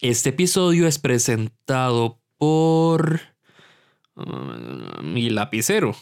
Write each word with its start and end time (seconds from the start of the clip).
Este 0.00 0.28
episodio 0.28 0.86
es 0.86 1.00
presentado 1.00 2.20
por 2.38 3.20
uh, 4.14 5.02
mi 5.02 5.28
lapicero. 5.28 5.96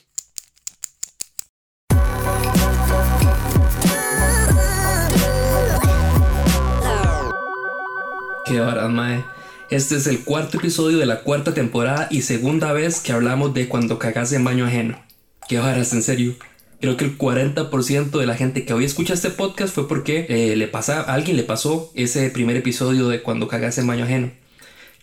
Qué 8.45 8.61
varas, 8.61 8.91
mae. 8.91 9.25
Este 9.71 9.97
es 9.97 10.07
el 10.07 10.23
cuarto 10.25 10.59
episodio 10.59 10.99
de 10.99 11.07
la 11.07 11.23
cuarta 11.23 11.55
temporada 11.55 12.07
y 12.11 12.21
segunda 12.21 12.75
vez 12.75 13.01
que 13.01 13.13
hablamos 13.13 13.55
de 13.55 13.67
cuando 13.67 13.99
cagas 13.99 14.31
en 14.35 14.45
baño 14.45 14.67
ajeno. 14.67 15.03
Qué 15.49 15.59
varas, 15.59 15.95
en 15.95 16.03
serio. 16.03 16.37
Creo 16.81 16.97
que 16.97 17.05
el 17.05 17.17
40% 17.17 18.19
de 18.19 18.27
la 18.27 18.35
gente 18.35 18.65
que 18.65 18.75
hoy 18.75 18.85
escucha 18.85 19.15
este 19.15 19.31
podcast 19.31 19.75
fue 19.75 19.89
porque 19.89 20.27
eh, 20.29 20.57
le 20.57 20.69
pasa, 20.69 21.01
a 21.01 21.15
alguien 21.15 21.37
le 21.37 21.43
pasó 21.43 21.91
ese 21.95 22.29
primer 22.31 22.57
episodio 22.57 23.09
de 23.09 23.23
cuando 23.23 23.49
cagas 23.49 23.79
en 23.79 23.87
baño 23.87 24.05
ajeno. 24.05 24.31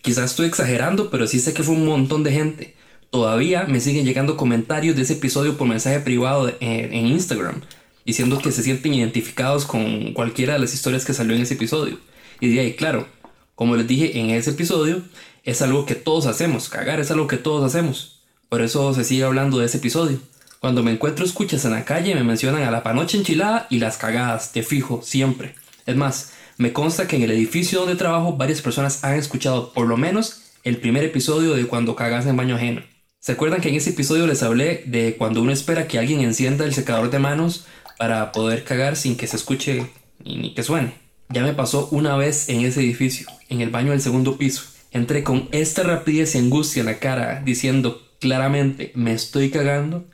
Quizás 0.00 0.30
estoy 0.30 0.46
exagerando, 0.46 1.10
pero 1.10 1.26
sí 1.26 1.40
sé 1.40 1.52
que 1.52 1.62
fue 1.62 1.74
un 1.74 1.86
montón 1.86 2.22
de 2.22 2.32
gente. 2.32 2.74
Todavía 3.10 3.64
me 3.64 3.80
siguen 3.80 4.04
llegando 4.04 4.36
comentarios 4.36 4.94
de 4.96 5.02
ese 5.02 5.14
episodio 5.14 5.56
por 5.56 5.66
mensaje 5.66 6.00
privado 6.00 6.52
en 6.60 7.06
Instagram, 7.06 7.62
diciendo 8.04 8.38
que 8.38 8.52
se 8.52 8.62
sienten 8.62 8.94
identificados 8.94 9.64
con 9.64 10.12
cualquiera 10.12 10.54
de 10.54 10.58
las 10.60 10.74
historias 10.74 11.04
que 11.04 11.14
salió 11.14 11.34
en 11.34 11.42
ese 11.42 11.54
episodio. 11.54 11.98
Y 12.40 12.54
de 12.54 12.60
ahí, 12.60 12.74
claro, 12.74 13.06
como 13.54 13.76
les 13.76 13.86
dije 13.86 14.18
en 14.18 14.30
ese 14.30 14.50
episodio, 14.50 15.02
es 15.44 15.62
algo 15.62 15.86
que 15.86 15.94
todos 15.94 16.26
hacemos. 16.26 16.68
Cagar 16.68 17.00
es 17.00 17.10
algo 17.10 17.26
que 17.26 17.36
todos 17.36 17.64
hacemos. 17.64 18.20
Por 18.48 18.62
eso 18.62 18.92
se 18.94 19.04
sigue 19.04 19.24
hablando 19.24 19.58
de 19.58 19.66
ese 19.66 19.78
episodio. 19.78 20.18
Cuando 20.64 20.82
me 20.82 20.92
encuentro 20.92 21.26
escuchas 21.26 21.66
en 21.66 21.72
la 21.72 21.84
calle 21.84 22.14
me 22.14 22.24
mencionan 22.24 22.62
a 22.62 22.70
la 22.70 22.82
panoche 22.82 23.18
enchilada 23.18 23.66
y 23.68 23.80
las 23.80 23.98
cagadas, 23.98 24.50
te 24.52 24.62
fijo, 24.62 25.02
siempre. 25.02 25.54
Es 25.84 25.94
más, 25.94 26.32
me 26.56 26.72
consta 26.72 27.06
que 27.06 27.16
en 27.16 27.22
el 27.22 27.32
edificio 27.32 27.80
donde 27.80 27.96
trabajo 27.96 28.38
varias 28.38 28.62
personas 28.62 29.04
han 29.04 29.12
escuchado 29.18 29.74
por 29.74 29.86
lo 29.86 29.98
menos 29.98 30.54
el 30.62 30.78
primer 30.78 31.04
episodio 31.04 31.52
de 31.52 31.66
cuando 31.66 31.94
cagas 31.94 32.24
en 32.24 32.38
baño 32.38 32.56
ajeno. 32.56 32.80
¿Se 33.20 33.32
acuerdan 33.32 33.60
que 33.60 33.68
en 33.68 33.74
ese 33.74 33.90
episodio 33.90 34.26
les 34.26 34.42
hablé 34.42 34.84
de 34.86 35.16
cuando 35.18 35.42
uno 35.42 35.52
espera 35.52 35.86
que 35.86 35.98
alguien 35.98 36.22
encienda 36.22 36.64
el 36.64 36.72
secador 36.72 37.10
de 37.10 37.18
manos 37.18 37.66
para 37.98 38.32
poder 38.32 38.64
cagar 38.64 38.96
sin 38.96 39.18
que 39.18 39.26
se 39.26 39.36
escuche 39.36 39.90
ni 40.24 40.54
que 40.54 40.62
suene? 40.62 40.94
Ya 41.28 41.42
me 41.42 41.52
pasó 41.52 41.88
una 41.90 42.16
vez 42.16 42.48
en 42.48 42.64
ese 42.64 42.80
edificio, 42.80 43.26
en 43.50 43.60
el 43.60 43.68
baño 43.68 43.90
del 43.90 44.00
segundo 44.00 44.38
piso. 44.38 44.62
Entré 44.92 45.24
con 45.24 45.46
esta 45.52 45.82
rapidez 45.82 46.34
y 46.34 46.38
angustia 46.38 46.80
en 46.80 46.86
la 46.86 47.00
cara, 47.00 47.42
diciendo 47.44 48.00
claramente 48.18 48.92
me 48.94 49.12
estoy 49.12 49.50
cagando. 49.50 50.06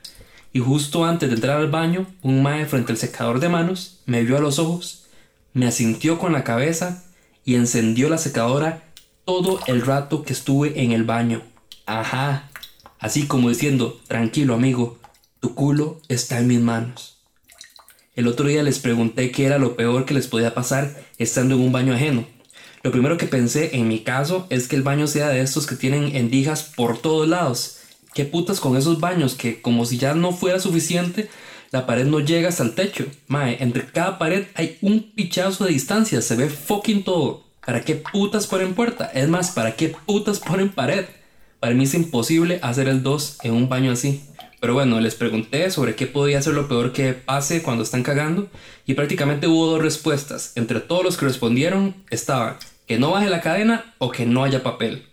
Y 0.53 0.59
justo 0.59 1.05
antes 1.05 1.29
de 1.29 1.35
entrar 1.35 1.57
al 1.57 1.69
baño, 1.69 2.07
un 2.21 2.43
mae 2.43 2.65
frente 2.65 2.91
al 2.91 2.97
secador 2.97 3.39
de 3.39 3.49
manos 3.49 4.01
me 4.05 4.23
vio 4.23 4.37
a 4.37 4.41
los 4.41 4.59
ojos, 4.59 5.05
me 5.53 5.67
asintió 5.67 6.19
con 6.19 6.33
la 6.33 6.43
cabeza 6.43 7.03
y 7.45 7.55
encendió 7.55 8.09
la 8.09 8.17
secadora 8.17 8.83
todo 9.25 9.59
el 9.67 9.81
rato 9.81 10.23
que 10.23 10.33
estuve 10.33 10.81
en 10.81 10.91
el 10.91 11.03
baño. 11.03 11.41
Ajá, 11.85 12.49
así 12.99 13.27
como 13.27 13.49
diciendo, 13.49 13.99
tranquilo 14.07 14.53
amigo, 14.53 14.99
tu 15.39 15.55
culo 15.55 16.01
está 16.07 16.39
en 16.39 16.47
mis 16.47 16.59
manos. 16.59 17.17
El 18.13 18.27
otro 18.27 18.47
día 18.47 18.61
les 18.61 18.79
pregunté 18.79 19.31
qué 19.31 19.45
era 19.45 19.57
lo 19.57 19.75
peor 19.77 20.05
que 20.05 20.13
les 20.13 20.27
podía 20.27 20.53
pasar 20.53 20.95
estando 21.17 21.55
en 21.55 21.61
un 21.61 21.71
baño 21.71 21.93
ajeno. 21.93 22.25
Lo 22.83 22.91
primero 22.91 23.17
que 23.17 23.25
pensé 23.25 23.77
en 23.77 23.87
mi 23.87 23.99
caso 23.99 24.47
es 24.49 24.67
que 24.67 24.75
el 24.75 24.83
baño 24.83 25.07
sea 25.07 25.29
de 25.29 25.41
estos 25.41 25.65
que 25.65 25.75
tienen 25.75 26.15
endijas 26.15 26.63
por 26.63 26.97
todos 26.97 27.27
lados. 27.27 27.77
¿Qué 28.13 28.25
putas 28.25 28.59
con 28.59 28.75
esos 28.75 28.99
baños 28.99 29.35
que 29.35 29.61
como 29.61 29.85
si 29.85 29.97
ya 29.97 30.13
no 30.13 30.33
fuera 30.33 30.59
suficiente, 30.59 31.29
la 31.71 31.85
pared 31.85 32.05
no 32.05 32.19
llega 32.19 32.49
hasta 32.49 32.63
el 32.63 32.75
techo? 32.75 33.05
Mae, 33.27 33.63
entre 33.63 33.85
cada 33.85 34.19
pared 34.19 34.47
hay 34.55 34.77
un 34.81 35.13
pichazo 35.13 35.63
de 35.63 35.71
distancia, 35.71 36.21
se 36.21 36.35
ve 36.35 36.49
fucking 36.49 37.03
todo. 37.03 37.45
¿Para 37.65 37.81
qué 37.81 37.95
putas 37.95 38.47
ponen 38.47 38.73
puerta? 38.73 39.05
Es 39.13 39.29
más, 39.29 39.51
¿para 39.51 39.75
qué 39.77 39.95
putas 40.05 40.39
ponen 40.39 40.69
pared? 40.69 41.05
Para 41.61 41.73
mí 41.73 41.85
es 41.85 41.93
imposible 41.93 42.59
hacer 42.63 42.89
el 42.89 43.01
2 43.01 43.37
en 43.43 43.53
un 43.53 43.69
baño 43.69 43.91
así. 43.91 44.23
Pero 44.59 44.73
bueno, 44.73 44.99
les 44.99 45.15
pregunté 45.15 45.71
sobre 45.71 45.95
qué 45.95 46.05
podía 46.05 46.41
ser 46.41 46.53
lo 46.53 46.67
peor 46.67 46.91
que 46.91 47.13
pase 47.13 47.63
cuando 47.63 47.83
están 47.83 48.03
cagando 48.03 48.49
y 48.85 48.93
prácticamente 48.93 49.47
hubo 49.47 49.67
dos 49.67 49.81
respuestas. 49.81 50.51
Entre 50.55 50.81
todos 50.81 51.03
los 51.03 51.17
que 51.17 51.25
respondieron 51.25 51.95
estaban 52.09 52.57
que 52.87 52.99
no 52.99 53.11
baje 53.11 53.29
la 53.29 53.41
cadena 53.41 53.93
o 53.99 54.11
que 54.11 54.25
no 54.25 54.43
haya 54.43 54.63
papel. 54.63 55.07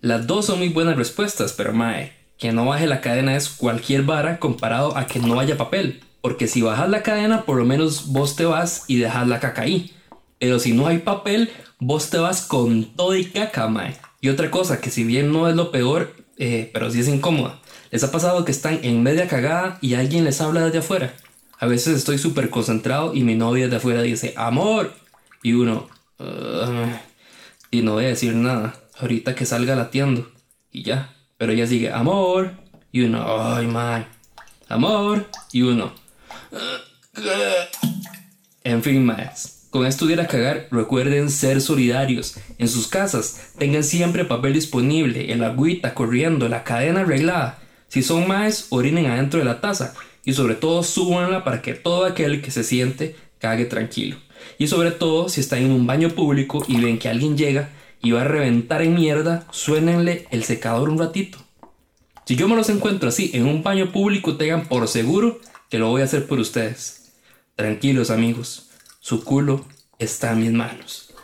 Las 0.00 0.26
dos 0.26 0.46
son 0.46 0.60
muy 0.60 0.70
buenas 0.70 0.96
respuestas, 0.96 1.52
pero 1.52 1.72
mae, 1.72 2.17
que 2.38 2.52
no 2.52 2.66
baje 2.66 2.86
la 2.86 3.00
cadena 3.00 3.36
es 3.36 3.48
cualquier 3.48 4.02
vara 4.02 4.38
comparado 4.38 4.96
a 4.96 5.06
que 5.06 5.18
no 5.18 5.40
haya 5.40 5.56
papel. 5.56 6.00
Porque 6.20 6.46
si 6.46 6.62
bajas 6.62 6.88
la 6.88 7.02
cadena, 7.02 7.42
por 7.44 7.58
lo 7.58 7.64
menos 7.64 8.08
vos 8.08 8.36
te 8.36 8.44
vas 8.44 8.84
y 8.86 8.96
dejas 8.96 9.26
la 9.28 9.40
caca 9.40 9.62
ahí. 9.62 9.94
Pero 10.38 10.58
si 10.58 10.72
no 10.72 10.86
hay 10.86 10.98
papel, 10.98 11.50
vos 11.78 12.10
te 12.10 12.18
vas 12.18 12.42
con 12.42 12.84
todo 12.94 13.16
y 13.16 13.24
caca, 13.24 13.68
mae. 13.68 13.96
Y 14.20 14.28
otra 14.28 14.50
cosa, 14.50 14.80
que 14.80 14.90
si 14.90 15.04
bien 15.04 15.32
no 15.32 15.48
es 15.48 15.56
lo 15.56 15.70
peor, 15.70 16.14
eh, 16.36 16.70
pero 16.72 16.90
sí 16.90 17.00
es 17.00 17.08
incómoda. 17.08 17.60
¿Les 17.90 18.04
ha 18.04 18.12
pasado 18.12 18.44
que 18.44 18.52
están 18.52 18.80
en 18.82 19.02
media 19.02 19.28
cagada 19.28 19.78
y 19.80 19.94
alguien 19.94 20.24
les 20.24 20.40
habla 20.40 20.64
desde 20.64 20.78
afuera? 20.78 21.14
A 21.58 21.66
veces 21.66 21.96
estoy 21.96 22.18
súper 22.18 22.50
concentrado 22.50 23.14
y 23.14 23.22
mi 23.22 23.34
novia 23.34 23.64
desde 23.64 23.78
afuera 23.78 24.02
dice, 24.02 24.34
amor. 24.36 24.92
Y 25.42 25.54
uno, 25.54 25.88
y 27.70 27.82
no 27.82 27.92
voy 27.94 28.04
a 28.04 28.08
decir 28.08 28.34
nada. 28.34 28.74
Ahorita 28.98 29.34
que 29.34 29.46
salga 29.46 29.74
latiendo. 29.74 30.30
Y 30.72 30.82
ya. 30.82 31.14
Pero 31.38 31.52
ella 31.52 31.66
sigue, 31.66 31.90
amor. 31.90 32.52
Y 32.92 33.02
uno, 33.02 33.24
ay, 33.40 33.66
man. 33.66 34.06
Amor. 34.68 35.26
Y 35.52 35.62
uno, 35.62 35.92
en 38.64 38.82
fin, 38.82 39.04
más. 39.04 39.66
Con 39.70 39.86
esto 39.86 40.06
de 40.06 40.20
a 40.20 40.26
cagar, 40.26 40.68
recuerden 40.70 41.30
ser 41.30 41.60
solidarios. 41.60 42.36
En 42.58 42.68
sus 42.68 42.86
casas, 42.86 43.52
tengan 43.58 43.84
siempre 43.84 44.24
papel 44.24 44.54
disponible, 44.54 45.32
el 45.32 45.44
agüita 45.44 45.94
corriendo, 45.94 46.48
la 46.48 46.64
cadena 46.64 47.00
arreglada. 47.00 47.58
Si 47.88 48.02
son 48.02 48.26
más, 48.26 48.66
orinen 48.70 49.06
adentro 49.06 49.38
de 49.38 49.44
la 49.44 49.60
taza 49.60 49.94
y 50.24 50.32
sobre 50.32 50.54
todo 50.54 50.82
súbanla 50.82 51.44
para 51.44 51.62
que 51.62 51.74
todo 51.74 52.04
aquel 52.04 52.42
que 52.42 52.50
se 52.50 52.64
siente 52.64 53.16
cague 53.38 53.64
tranquilo. 53.66 54.16
Y 54.58 54.68
sobre 54.68 54.90
todo, 54.90 55.28
si 55.28 55.40
están 55.40 55.60
en 55.60 55.72
un 55.72 55.86
baño 55.86 56.10
público 56.10 56.64
y 56.66 56.80
ven 56.80 56.98
que 56.98 57.08
alguien 57.08 57.36
llega 57.36 57.70
y 58.02 58.12
va 58.12 58.22
a 58.22 58.24
reventar 58.24 58.82
en 58.82 58.94
mierda, 58.94 59.46
suénenle 59.50 60.26
el 60.30 60.44
secador 60.44 60.88
un 60.88 60.98
ratito. 60.98 61.38
Si 62.24 62.36
yo 62.36 62.46
me 62.48 62.56
los 62.56 62.68
encuentro 62.68 63.08
así 63.08 63.30
en 63.34 63.46
un 63.46 63.62
baño 63.62 63.90
público, 63.90 64.36
tengan 64.36 64.66
por 64.68 64.86
seguro 64.88 65.40
que 65.70 65.78
lo 65.78 65.88
voy 65.88 66.02
a 66.02 66.04
hacer 66.04 66.26
por 66.26 66.38
ustedes. 66.38 67.12
Tranquilos 67.56 68.10
amigos, 68.10 68.70
su 69.00 69.24
culo 69.24 69.64
está 69.98 70.32
en 70.32 70.40
mis 70.40 70.52
manos. 70.52 71.14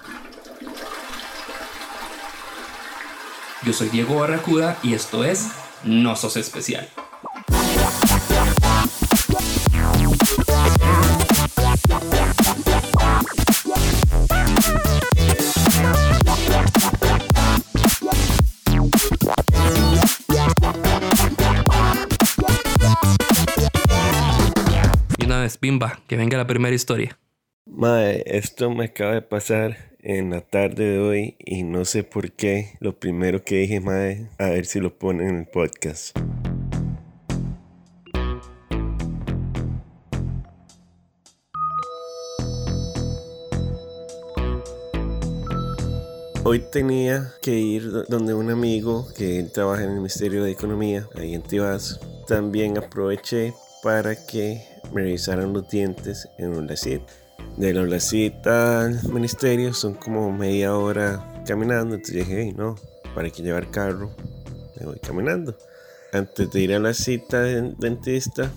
Yo 3.64 3.72
soy 3.72 3.88
Diego 3.88 4.16
Barracuda 4.16 4.78
y 4.82 4.94
esto 4.94 5.24
es 5.24 5.48
no 5.84 6.16
sos 6.16 6.36
especial. 6.36 6.88
Pimba, 25.64 25.98
que 26.06 26.18
venga 26.18 26.36
la 26.36 26.46
primera 26.46 26.74
historia. 26.74 27.18
Mae, 27.64 28.22
esto 28.26 28.70
me 28.70 28.84
acaba 28.84 29.14
de 29.14 29.22
pasar 29.22 29.96
en 30.00 30.28
la 30.28 30.42
tarde 30.42 30.84
de 30.84 30.98
hoy 30.98 31.36
y 31.38 31.62
no 31.62 31.86
sé 31.86 32.04
por 32.04 32.32
qué. 32.32 32.76
Lo 32.80 32.98
primero 32.98 33.42
que 33.44 33.60
dije, 33.60 33.80
mae, 33.80 34.28
a 34.38 34.50
ver 34.50 34.66
si 34.66 34.78
lo 34.78 34.98
ponen 34.98 35.26
en 35.26 35.36
el 35.38 35.46
podcast. 35.46 36.18
Hoy 46.44 46.62
tenía 46.70 47.32
que 47.40 47.52
ir 47.52 47.90
donde 48.10 48.34
un 48.34 48.50
amigo 48.50 49.08
que 49.16 49.42
trabaja 49.44 49.84
en 49.84 49.92
el 49.92 49.96
Ministerio 49.96 50.44
de 50.44 50.50
Economía, 50.50 51.08
ahí 51.14 51.32
en 51.32 51.40
Tibás. 51.40 51.98
También 52.28 52.76
aproveché 52.76 53.54
para 53.84 54.16
que 54.16 54.66
me 54.92 55.02
revisaran 55.02 55.52
los 55.52 55.68
dientes 55.68 56.28
en 56.38 56.56
un 56.56 56.66
LACIT 56.66 57.02
de 57.56 57.72
la 57.72 58.00
cita 58.00 58.86
al 58.86 59.12
ministerio 59.12 59.72
son 59.72 59.94
como 59.94 60.32
media 60.32 60.76
hora 60.76 61.42
caminando. 61.46 61.94
Entonces 61.94 62.26
dije, 62.26 62.42
hey, 62.42 62.54
no, 62.56 62.76
para 63.14 63.30
que 63.30 63.42
llevar 63.42 63.70
carro, 63.70 64.10
me 64.78 64.86
voy 64.86 64.98
caminando. 64.98 65.56
Antes 66.12 66.50
de 66.50 66.60
ir 66.60 66.74
a 66.74 66.78
la 66.78 66.94
cita 66.94 67.42
del 67.42 67.76
dentista, 67.78 68.50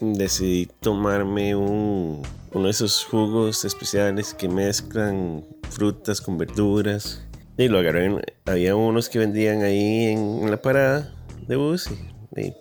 decidí 0.00 0.66
tomarme 0.80 1.54
un, 1.54 2.22
uno 2.52 2.64
de 2.64 2.70
esos 2.70 3.04
jugos 3.04 3.64
especiales 3.64 4.34
que 4.34 4.48
mezclan 4.48 5.44
frutas 5.70 6.20
con 6.20 6.38
verduras. 6.38 7.26
Y 7.56 7.68
lo 7.68 7.78
agarré. 7.78 8.10
Había 8.46 8.74
unos 8.76 9.08
que 9.08 9.18
vendían 9.18 9.62
ahí 9.62 10.06
en, 10.06 10.50
la 10.50 10.60
parada 10.60 11.14
de 11.46 11.56
bus 11.56 11.88
y, 12.36 12.52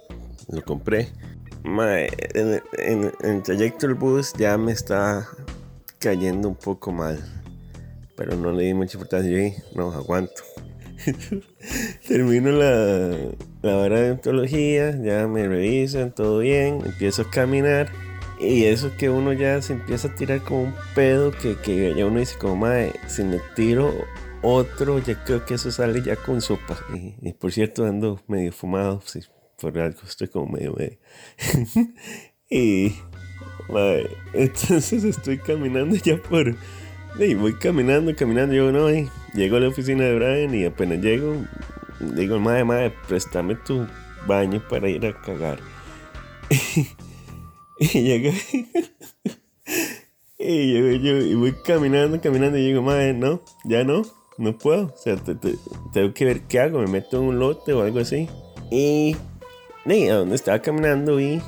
lo 0.53 0.61
compré. 0.63 1.09
En, 1.63 2.61
en, 2.77 3.11
el 3.21 3.43
trayecto 3.43 3.87
del 3.87 3.95
bus 3.95 4.33
ya 4.33 4.57
me 4.57 4.71
está 4.71 5.27
cayendo 5.99 6.49
un 6.49 6.55
poco 6.55 6.91
mal. 6.91 7.19
pero 8.15 8.35
no 8.35 8.51
le 8.51 8.65
di 8.65 8.73
mucha 8.73 8.97
importancia. 8.97 9.49
Yo 9.49 9.63
no, 9.75 9.91
aguanto. 9.91 10.43
Termino 12.07 12.51
la, 12.51 13.15
la 13.61 13.77
hora 13.77 14.01
de 14.01 14.11
ontología, 14.11 14.91
ya 15.01 15.27
me 15.27 15.47
revisan, 15.47 16.13
todo 16.13 16.39
bien, 16.39 16.81
empiezo 16.85 17.23
a 17.23 17.29
caminar. 17.29 17.89
Y 18.39 18.65
eso 18.65 18.91
que 18.97 19.09
uno 19.09 19.33
ya 19.33 19.61
se 19.61 19.73
empieza 19.73 20.07
a 20.07 20.15
tirar 20.15 20.41
como 20.41 20.63
un 20.63 20.73
pedo, 20.95 21.31
que, 21.31 21.55
que 21.57 21.93
ya 21.95 22.05
uno 22.07 22.19
dice 22.19 22.37
como, 22.39 22.55
madre, 22.55 22.93
si 23.07 23.23
me 23.23 23.39
tiro 23.55 23.93
otro, 24.41 24.97
ya 24.99 25.23
creo 25.23 25.45
que 25.45 25.55
eso 25.55 25.71
sale 25.71 26.01
ya 26.01 26.15
con 26.15 26.41
sopa. 26.41 26.77
Y, 27.21 27.33
por 27.33 27.51
cierto, 27.51 27.85
ando 27.85 28.19
medio 28.27 28.51
fumado, 28.51 29.01
sí, 29.05 29.21
por 29.61 29.77
algo 29.79 29.99
estoy 30.03 30.27
como 30.27 30.51
medio 30.53 30.73
medio. 30.73 30.97
y 32.49 32.93
madre, 33.69 34.09
entonces 34.33 35.03
estoy 35.03 35.37
caminando 35.37 35.95
ya 35.95 36.17
por... 36.17 36.55
Y 37.19 37.33
voy 37.35 37.53
caminando, 37.53 38.15
caminando, 38.15 38.55
yo 38.55 38.71
no, 38.71 38.89
y 38.89 39.09
llego 39.33 39.57
a 39.57 39.59
la 39.59 39.67
oficina 39.67 40.05
de 40.05 40.15
Brian 40.15 40.55
y 40.55 40.65
apenas 40.65 40.99
llego, 40.99 41.35
digo, 41.99 42.39
madre, 42.39 42.63
madre, 42.63 42.93
préstame 43.07 43.55
tu 43.55 43.85
baño 44.25 44.63
para 44.69 44.89
ir 44.89 45.05
a 45.05 45.21
cagar. 45.21 45.59
y 47.79 47.99
y 50.39 50.73
llego 50.73 51.03
yo 51.03 51.17
y 51.17 51.35
voy 51.35 51.53
caminando, 51.65 52.19
caminando 52.21 52.57
y 52.57 52.67
digo, 52.67 52.81
madre, 52.81 53.13
no, 53.13 53.41
ya 53.65 53.83
no 53.83 54.03
no 54.41 54.57
puedo. 54.57 54.85
O 54.87 54.97
sea, 54.97 55.15
tengo 55.93 56.13
que 56.13 56.25
ver 56.25 56.41
qué 56.41 56.59
hago. 56.59 56.79
Me 56.79 56.87
meto 56.87 57.17
en 57.17 57.23
un 57.23 57.39
lote 57.39 57.73
o 57.73 57.83
algo 57.83 57.99
así. 57.99 58.27
Y, 58.71 59.15
y 59.85 60.07
a 60.07 60.15
donde 60.15 60.35
estaba 60.35 60.59
caminando 60.59 61.19
y 61.19 61.41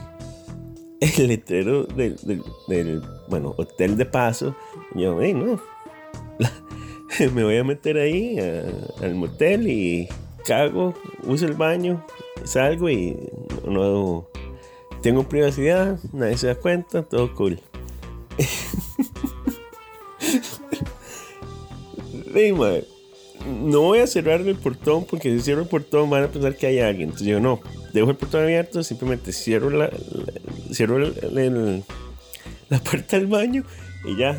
el 1.00 1.28
letrero 1.28 1.86
del, 1.86 3.02
bueno, 3.28 3.54
hotel 3.58 3.98
de 3.98 4.06
paso. 4.06 4.56
Yo, 4.96 5.22
hey, 5.22 5.34
no. 5.34 5.60
me 7.34 7.44
voy 7.44 7.58
a 7.58 7.64
meter 7.64 7.98
ahí 7.98 8.38
al 9.02 9.16
motel 9.16 9.68
y 9.68 10.08
cago, 10.46 10.94
uso 11.24 11.46
el 11.46 11.54
baño, 11.54 12.06
salgo 12.44 12.90
y 12.90 13.18
no, 13.68 14.28
tengo 15.02 15.28
privacidad, 15.28 16.00
nadie 16.12 16.38
se 16.38 16.48
da 16.48 16.56
cuenta, 16.56 17.04
todo 17.04 17.34
cool. 17.36 17.60
no 23.46 23.82
voy 23.82 24.00
a 24.00 24.08
cerrar 24.08 24.42
el 24.42 24.56
portón 24.56 25.06
porque 25.06 25.32
si 25.32 25.42
cierro 25.42 25.62
el 25.62 25.68
portón 25.68 26.10
van 26.10 26.24
a 26.24 26.28
pensar 26.28 26.56
que 26.56 26.68
hay 26.68 26.80
alguien. 26.80 27.10
Entonces 27.10 27.28
yo 27.28 27.40
no, 27.40 27.62
dejo 27.94 28.10
el 28.12 28.18
portón 28.18 28.44
abierto, 28.44 28.84
simplemente 28.84 29.32
cierro 29.32 29.70
la, 29.70 29.90
cierro 30.72 31.00
la 31.00 32.80
puerta 32.80 33.18
del 33.18 33.28
baño 33.28 33.64
y 34.06 34.18
ya 34.18 34.38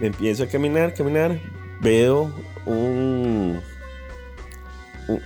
me 0.00 0.08
empiezo 0.08 0.44
a 0.44 0.46
caminar, 0.46 0.94
caminar, 0.94 1.40
veo 1.80 2.32
un, 2.66 3.60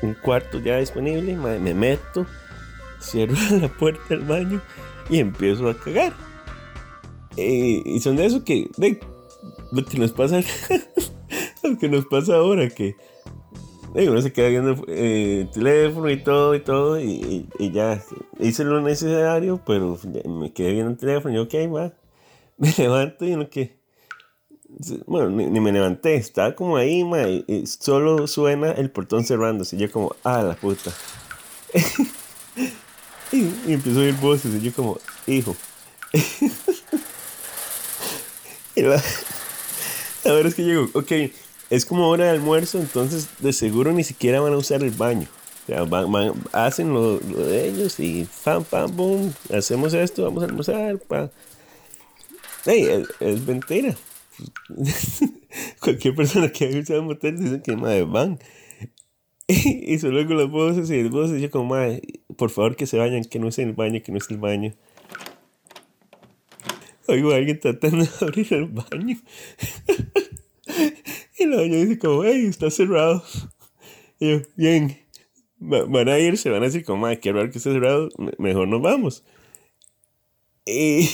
un, 0.03 0.15
cuarto 0.23 0.61
ya 0.61 0.79
disponible, 0.79 1.35
me 1.37 1.75
meto, 1.75 2.27
cierro 3.01 3.35
la 3.61 3.69
puerta 3.69 4.03
del 4.11 4.21
baño 4.21 4.63
y 5.09 5.19
empiezo 5.19 5.69
a 5.69 5.79
cagar. 5.79 6.13
Eh, 7.37 7.83
y 7.85 8.01
son 8.01 8.17
de 8.17 8.27
eso 8.27 8.45
que, 8.45 8.71
de, 8.77 9.01
lo 9.73 9.85
que 9.85 9.99
nos 9.99 10.13
pasa 10.13 10.41
que 11.81 11.89
nos 11.89 12.07
pasa 12.07 12.37
ahora, 12.37 12.69
que 12.69 12.97
uno 13.95 14.21
se 14.23 14.33
queda 14.33 14.49
viendo 14.49 14.71
el 14.71 14.85
eh, 14.89 15.49
teléfono 15.53 16.11
y 16.11 16.23
todo 16.23 16.55
y 16.55 16.61
todo, 16.61 17.01
y, 17.01 17.49
ya 17.73 18.03
hice 18.39 18.65
lo 18.65 18.81
necesario, 18.81 19.61
pero 19.67 19.99
me 20.27 20.53
quedé 20.53 20.73
viendo 20.73 20.93
el 20.93 20.97
teléfono 20.97 21.35
y 21.35 21.37
yo, 21.37 21.43
ok, 21.43 21.55
va, 21.75 21.93
me 22.59 22.73
levanto 22.77 23.25
y 23.25 23.35
lo 23.35 23.49
que... 23.51 23.79
Bueno, 25.07 25.31
ni, 25.31 25.59
me 25.59 25.73
levanté, 25.73 26.15
estaba 26.15 26.55
como 26.55 26.77
ahí, 26.77 27.03
ma, 27.03 27.23
y, 27.23 27.67
solo 27.67 28.29
suena 28.29 28.71
el 28.71 28.89
portón 28.93 29.25
cerrándose. 29.25 29.75
Y 29.75 29.81
yo 29.81 29.91
como, 29.91 30.15
ah, 30.23 30.45
la 30.45 30.55
puta. 30.55 30.93
y, 33.33 33.39
y 33.67 33.73
empezó 33.73 33.99
a 33.99 34.03
oír 34.03 34.15
voces 34.15 34.55
y 34.55 34.61
yo 34.61 34.73
como, 34.73 34.99
hijo. 35.27 35.57
y 38.77 38.83
la, 38.83 39.03
la 40.25 40.41
es 40.41 40.55
que 40.55 40.63
llego, 40.63 40.89
ok, 40.95 41.13
es 41.71 41.87
como 41.87 42.09
hora 42.09 42.25
de 42.25 42.31
almuerzo, 42.31 42.79
entonces 42.79 43.29
de 43.39 43.53
seguro 43.53 43.93
ni 43.93 44.05
siquiera 44.05 44.41
van 44.41 44.53
a 44.53 44.59
usar 44.59 44.83
el 44.83 44.91
baño. 44.91 45.29
Hacen 46.53 46.93
lo, 46.93 47.19
de 47.21 47.69
ellos 47.69 48.01
y 48.01 48.27
pam, 48.45 48.65
pam, 48.65 48.95
boom, 48.97 49.33
hacemos 49.55 49.95
esto, 49.95 50.25
vamos 50.25 50.43
a 50.43 50.47
almorzar, 50.47 50.99
pa. 50.99 51.31
Hey, 52.67 53.05
es, 53.21 53.47
mentira. 53.47 53.95
Cualquier 55.81 56.15
persona 56.15 56.51
que 56.51 56.67
haya 56.67 56.81
usado 56.81 57.01
un 57.01 57.07
motel 57.07 57.39
dice 57.39 57.63
que 57.63 57.77
madre 57.77 58.03
van. 58.03 58.41
y 59.47 59.99
solo 59.99 60.27
con 60.27 60.39
las 60.39 60.51
voces 60.51 60.91
y 60.91 61.03
las 61.03 61.13
voces, 61.13 61.41
yo 61.41 61.51
como 61.51 61.77
madre, 61.77 62.03
por 62.37 62.51
favor 62.51 62.75
que 62.75 62.87
se 62.87 62.99
vayan, 62.99 63.25
que 63.25 63.39
no 63.39 63.49
es 63.49 63.59
el 63.59 63.73
baño, 63.73 64.03
que 64.03 64.11
no 64.11 64.19
es 64.19 64.29
el 64.31 64.39
baño. 64.39 64.75
Oigo 67.07 67.33
a 67.33 67.37
alguien 67.37 67.59
tratando 67.61 68.05
de 68.05 68.11
abrir 68.21 68.53
el 68.53 68.67
baño. 68.67 69.19
Y 71.41 71.47
la 71.47 71.57
doña 71.57 71.77
dice 71.77 71.99
como, 71.99 72.23
hey, 72.23 72.45
está 72.47 72.71
cerrado. 72.71 73.25
Y 74.19 74.31
yo, 74.31 74.43
bien, 74.57 74.99
van 75.59 76.09
a 76.11 76.19
ir, 76.19 76.37
se 76.37 76.51
van 76.51 76.63
a 76.63 76.67
decir 76.67 76.85
como, 76.85 77.07
ay, 77.07 77.17
qué 77.17 77.33
raro 77.33 77.51
que 77.51 77.57
esté 77.57 77.73
cerrado, 77.73 78.11
mejor 78.37 78.69
nos 78.69 78.83
vamos. 78.83 79.25
Y... 80.67 81.09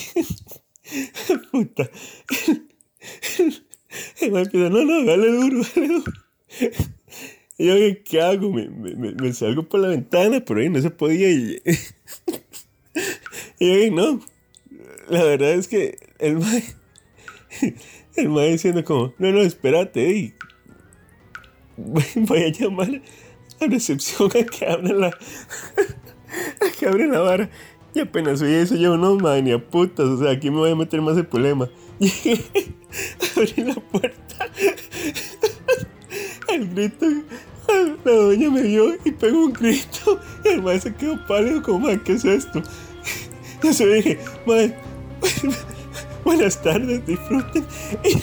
Puta. 1.52 1.88
Y 4.20 4.30
me 4.30 4.42
empieza, 4.42 4.68
no, 4.68 4.84
no, 4.84 5.04
dale 5.04 5.30
duro, 5.30 5.62
dale 5.74 5.88
duro. 5.88 6.12
Y 7.56 7.66
yo, 7.66 7.74
¿qué 8.04 8.20
hago? 8.20 8.52
Me, 8.52 8.68
me, 8.68 9.12
me, 9.12 9.32
salgo 9.32 9.68
por 9.68 9.80
la 9.80 9.88
ventana, 9.88 10.44
pero 10.44 10.60
ahí 10.60 10.68
no 10.68 10.82
se 10.82 10.90
podía. 10.90 11.30
Y, 11.30 11.62
y 13.58 13.88
yo, 13.88 13.94
no. 13.94 14.20
La 15.08 15.24
verdad 15.24 15.52
es 15.52 15.68
que 15.68 15.98
el 16.18 16.38
el 18.16 18.28
maestro 18.28 18.52
diciendo 18.52 18.84
como, 18.84 19.14
no, 19.18 19.32
no, 19.32 19.40
espérate, 19.40 20.34
voy 21.76 22.42
a 22.42 22.48
llamar 22.48 23.02
a 23.60 23.66
recepción 23.66 24.30
a 24.30 24.44
que 24.44 24.66
abran 24.66 25.00
la, 25.00 25.08
a 25.10 26.78
que 26.78 26.86
abren 26.86 27.12
la 27.12 27.20
vara. 27.20 27.50
Y 27.94 28.00
apenas 28.00 28.42
oí 28.42 28.52
eso, 28.52 28.76
yo, 28.76 28.96
no, 28.96 29.16
man, 29.16 29.44
ni 29.44 29.52
a 29.52 29.58
putas, 29.58 30.06
o 30.06 30.18
sea, 30.18 30.32
aquí 30.32 30.50
me 30.50 30.58
voy 30.58 30.70
a 30.70 30.76
meter 30.76 31.00
más 31.00 31.16
el 31.16 31.26
problema. 31.26 31.68
Abrí 33.36 33.64
la 33.64 33.74
puerta, 33.74 34.50
el 36.48 36.68
grito, 36.74 37.06
la 38.04 38.12
doña 38.12 38.50
me 38.50 38.62
vio 38.62 38.94
y 39.02 39.12
pegó 39.12 39.46
un 39.46 39.52
grito. 39.52 40.20
Y 40.44 40.48
el 40.48 40.62
maestro 40.62 40.94
quedó 40.96 41.26
pálido, 41.26 41.62
como, 41.62 41.88
¿qué 42.04 42.12
es 42.12 42.24
esto? 42.26 42.62
Se 43.72 43.86
dije, 43.86 44.18
man, 44.46 44.74
buenas 46.26 46.60
tardes, 46.60 47.06
disfruten. 47.06 47.64
Y 48.04 48.16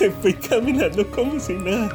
me, 0.00 0.10
fui 0.22 0.34
caminando 0.34 1.04
como 1.10 1.38
si 1.40 1.54
nada. 1.54 1.90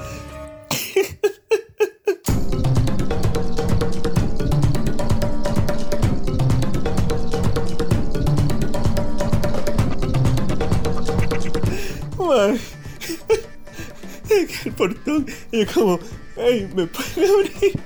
el 14.66 14.72
portón 14.74 15.26
y 15.52 15.66
como, 15.66 16.00
hey, 16.36 16.70
¿me 16.76 16.86
pueden 16.88 17.32
abrir? 17.32 17.80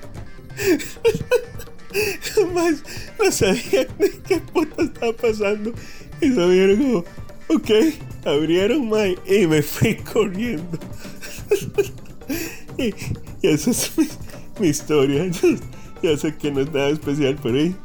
Más 2.53 2.83
no 3.19 3.31
sabía 3.31 3.87
qué 4.27 4.39
puta 4.39 4.83
estaba 4.83 5.13
pasando 5.13 5.73
y 6.21 6.31
se 6.31 6.47
vieron 6.47 6.77
como, 6.77 7.05
ok, 7.47 7.69
abrieron 8.25 8.89
Mike 8.89 9.21
y 9.25 9.47
me 9.47 9.61
fui 9.61 9.95
corriendo. 10.13 10.77
y, 12.77 12.93
esa 13.41 13.71
es 13.71 13.91
mi, 14.59 14.67
historia. 14.67 15.29
ya 16.03 16.17
sé 16.17 16.35
que 16.35 16.51
no 16.51 16.61
es 16.61 16.73
nada 16.73 16.89
especial 16.89 17.35
por 17.35 17.53
ahí. 17.53 17.75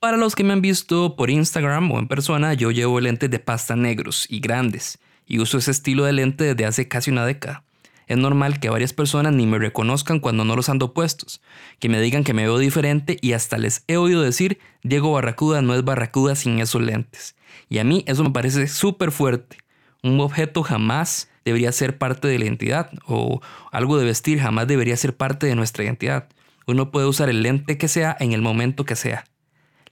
Para 0.00 0.16
los 0.16 0.36
que 0.36 0.44
me 0.44 0.52
han 0.52 0.62
visto 0.62 1.16
por 1.16 1.28
Instagram 1.28 1.90
o 1.90 1.98
en 1.98 2.06
persona, 2.06 2.54
yo 2.54 2.70
llevo 2.70 3.00
lentes 3.00 3.30
de 3.30 3.40
pasta 3.40 3.74
negros 3.74 4.26
y 4.30 4.40
grandes 4.40 4.98
y 5.28 5.38
uso 5.38 5.58
ese 5.58 5.70
estilo 5.70 6.04
de 6.04 6.12
lente 6.12 6.42
desde 6.42 6.64
hace 6.64 6.88
casi 6.88 7.10
una 7.10 7.26
década. 7.26 7.62
Es 8.08 8.16
normal 8.16 8.58
que 8.58 8.70
varias 8.70 8.94
personas 8.94 9.34
ni 9.34 9.46
me 9.46 9.58
reconozcan 9.58 10.18
cuando 10.18 10.42
no 10.42 10.56
los 10.56 10.70
ando 10.70 10.94
puestos, 10.94 11.42
que 11.78 11.90
me 11.90 12.00
digan 12.00 12.24
que 12.24 12.32
me 12.32 12.44
veo 12.44 12.56
diferente 12.56 13.18
y 13.20 13.34
hasta 13.34 13.58
les 13.58 13.84
he 13.86 13.98
oído 13.98 14.22
decir 14.22 14.58
Diego 14.82 15.12
Barracuda 15.12 15.60
no 15.60 15.74
es 15.74 15.84
Barracuda 15.84 16.34
sin 16.34 16.58
esos 16.58 16.80
lentes. 16.80 17.36
Y 17.68 17.78
a 17.78 17.84
mí 17.84 18.04
eso 18.06 18.24
me 18.24 18.30
parece 18.30 18.66
súper 18.66 19.12
fuerte. 19.12 19.58
Un 20.02 20.18
objeto 20.20 20.62
jamás 20.62 21.28
debería 21.44 21.70
ser 21.72 21.98
parte 21.98 22.28
de 22.28 22.38
la 22.38 22.46
identidad 22.46 22.90
o 23.06 23.42
algo 23.72 23.98
de 23.98 24.06
vestir 24.06 24.40
jamás 24.40 24.66
debería 24.66 24.96
ser 24.96 25.14
parte 25.14 25.46
de 25.46 25.54
nuestra 25.54 25.84
identidad. 25.84 26.28
Uno 26.66 26.90
puede 26.90 27.06
usar 27.06 27.28
el 27.28 27.42
lente 27.42 27.76
que 27.76 27.88
sea 27.88 28.16
en 28.20 28.32
el 28.32 28.40
momento 28.40 28.86
que 28.86 28.96
sea. 28.96 29.26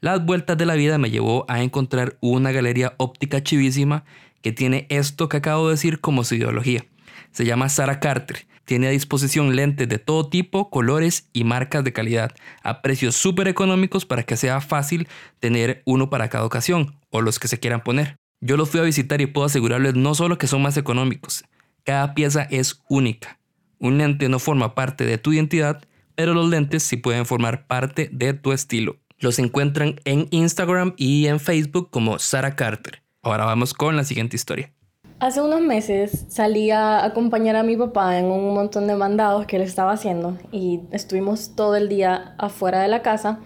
Las 0.01 0.25
vueltas 0.25 0.59
de 0.59 0.67
la 0.67 0.75
vida 0.75 0.99
me 0.99 1.11
llevó 1.11 1.45
a 1.49 1.63
encontrar 1.63 2.17
una 2.21 2.53
galería 2.53 2.95
óptica 2.99 3.43
chivísima 3.43 4.05
que 4.47 4.53
tiene 4.53 4.87
esto 4.91 5.29
que 5.29 5.39
acabo 5.39 5.67
de 5.67 5.73
decir 5.73 5.99
como 5.99 6.23
su 6.23 6.37
ideología. 6.37 6.87
Se 7.33 7.45
llama 7.45 7.69
Sarah 7.69 7.99
Carter. 7.99 8.47
Tiene 8.65 8.87
a 8.87 8.91
disposición 8.91 9.57
lentes 9.57 9.89
de 9.89 9.99
todo 9.99 10.29
tipo, 10.29 10.71
colores 10.71 11.29
y 11.33 11.43
marcas 11.43 11.83
de 11.83 11.93
calidad, 11.93 12.33
a 12.63 12.81
precios 12.81 13.17
súper 13.17 13.49
económicos 13.49 14.07
para 14.07 14.23
que 14.23 14.37
sea 14.37 14.61
fácil 14.61 15.09
tener 15.41 15.83
uno 15.85 16.11
para 16.11 16.29
cada 16.29 16.45
ocasión, 16.45 16.95
o 17.11 17.23
los 17.23 17.41
que 17.41 17.49
se 17.49 17.59
quieran 17.59 17.83
poner. 17.83 18.15
Yo 18.41 18.57
los 18.57 18.71
fui 18.71 18.79
a 18.79 18.85
visitar 18.85 19.21
y 19.21 19.27
puedo 19.27 19.47
asegurarles 19.47 19.97
no 19.97 20.15
solo 20.15 20.39
que 20.39 20.47
son 20.47 20.63
más 20.63 20.77
económicos, 20.77 21.45
cada 21.83 22.15
pieza 22.15 22.43
es 22.49 22.85
única. 22.89 23.41
Un 23.81 23.99
lente 23.99 24.29
no 24.29 24.39
forma 24.39 24.77
parte 24.77 25.05
de 25.07 25.19
tu 25.19 25.33
identidad, 25.33 25.83
pero 26.15 26.35
los 26.35 26.49
lentes 26.49 26.85
sí 26.85 26.97
pueden 26.97 27.27
formar 27.27 27.67
parte 27.67 28.11
de 28.13 28.33
tu 28.33 28.53
estilo. 28.53 29.01
Los 29.19 29.41
encuentran 29.41 30.01
en 30.05 30.29
Instagram 30.31 30.95
y 30.97 31.27
en 31.27 31.41
Facebook 31.41 31.91
como 31.91 32.21
Sarah 32.21 32.55
Carter. 32.55 33.03
Ahora 33.27 33.45
vamos 33.45 33.75
con 33.75 33.97
la 33.97 34.05
siguiente 34.05 34.37
historia. 34.37 34.73
Hace 35.19 35.41
unos 35.41 35.61
meses 35.61 36.27
salí 36.29 36.71
a 36.71 37.05
acompañar 37.05 37.57
a 37.57 37.65
mi 37.65 37.77
papá 37.77 38.21
en 38.21 38.27
un 38.27 38.55
montón 38.55 38.87
de 38.87 38.95
mandados 38.95 39.47
que 39.47 39.57
él 39.57 39.63
estaba 39.63 39.91
haciendo 39.91 40.39
y 40.53 40.83
estuvimos 40.93 41.57
todo 41.57 41.75
el 41.75 41.89
día 41.89 42.37
afuera 42.39 42.83
de 42.83 42.87
la 42.87 43.03
casa 43.03 43.41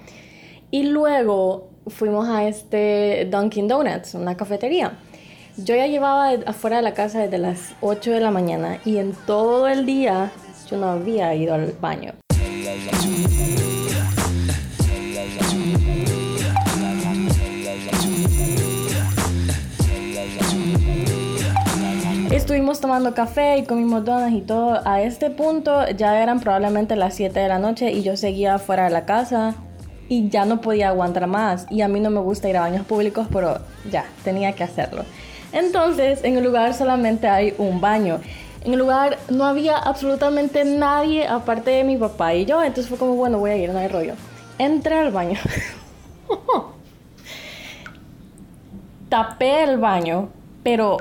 y 0.71 0.83
luego 0.83 1.71
fuimos 1.87 2.29
a 2.29 2.47
este 2.47 3.27
Dunkin' 3.31 3.69
Donuts, 3.69 4.13
una 4.17 4.37
cafetería. 4.37 4.99
Yo 5.57 5.75
ya 5.75 5.87
llevaba 5.87 6.29
afuera 6.45 6.77
de 6.77 6.83
la 6.83 6.93
casa 6.93 7.21
desde 7.21 7.39
las 7.39 7.73
8 7.81 8.11
de 8.11 8.21
la 8.21 8.31
mañana 8.31 8.81
y 8.85 8.99
en 8.99 9.15
todo 9.27 9.67
el 9.67 9.87
día 9.87 10.31
yo 10.71 10.77
no 10.77 10.89
había 10.89 11.35
ido 11.35 11.55
al 11.55 11.73
baño. 11.81 12.13
Estuvimos 22.50 22.80
tomando 22.80 23.14
café 23.14 23.59
y 23.59 23.64
comimos 23.64 24.04
donas 24.04 24.33
y 24.33 24.40
todo. 24.40 24.80
A 24.85 25.02
este 25.02 25.30
punto 25.30 25.88
ya 25.90 26.21
eran 26.21 26.40
probablemente 26.40 26.97
las 26.97 27.14
7 27.14 27.38
de 27.38 27.47
la 27.47 27.61
noche 27.61 27.92
y 27.92 28.02
yo 28.02 28.16
seguía 28.16 28.59
fuera 28.59 28.87
de 28.87 28.90
la 28.90 29.04
casa 29.04 29.54
y 30.09 30.30
ya 30.30 30.45
no 30.47 30.61
podía 30.61 30.88
aguantar 30.88 31.28
más. 31.28 31.69
Y 31.71 31.83
a 31.83 31.87
mí 31.87 32.00
no 32.00 32.11
me 32.11 32.19
gusta 32.19 32.49
ir 32.49 32.57
a 32.57 32.62
baños 32.62 32.85
públicos, 32.85 33.28
pero 33.33 33.61
ya, 33.88 34.04
tenía 34.25 34.52
que 34.54 34.64
hacerlo. 34.64 35.04
Entonces, 35.52 36.25
en 36.25 36.38
el 36.38 36.42
lugar 36.42 36.75
solamente 36.75 37.28
hay 37.28 37.54
un 37.57 37.80
baño. 37.80 38.19
En 38.64 38.73
el 38.73 38.80
lugar 38.80 39.19
no 39.28 39.45
había 39.45 39.76
absolutamente 39.76 40.64
nadie 40.64 41.28
aparte 41.28 41.71
de 41.71 41.85
mi 41.85 41.99
papá 41.99 42.35
y 42.35 42.47
yo. 42.47 42.64
Entonces 42.64 42.88
fue 42.88 42.99
como, 42.99 43.14
bueno, 43.14 43.38
voy 43.38 43.50
a 43.50 43.57
ir, 43.59 43.71
no 43.71 43.78
hay 43.78 43.87
rollo. 43.87 44.14
Entré 44.59 44.99
al 44.99 45.12
baño. 45.12 45.38
Tapé 49.09 49.62
el 49.62 49.78
baño, 49.78 50.30
pero 50.64 50.97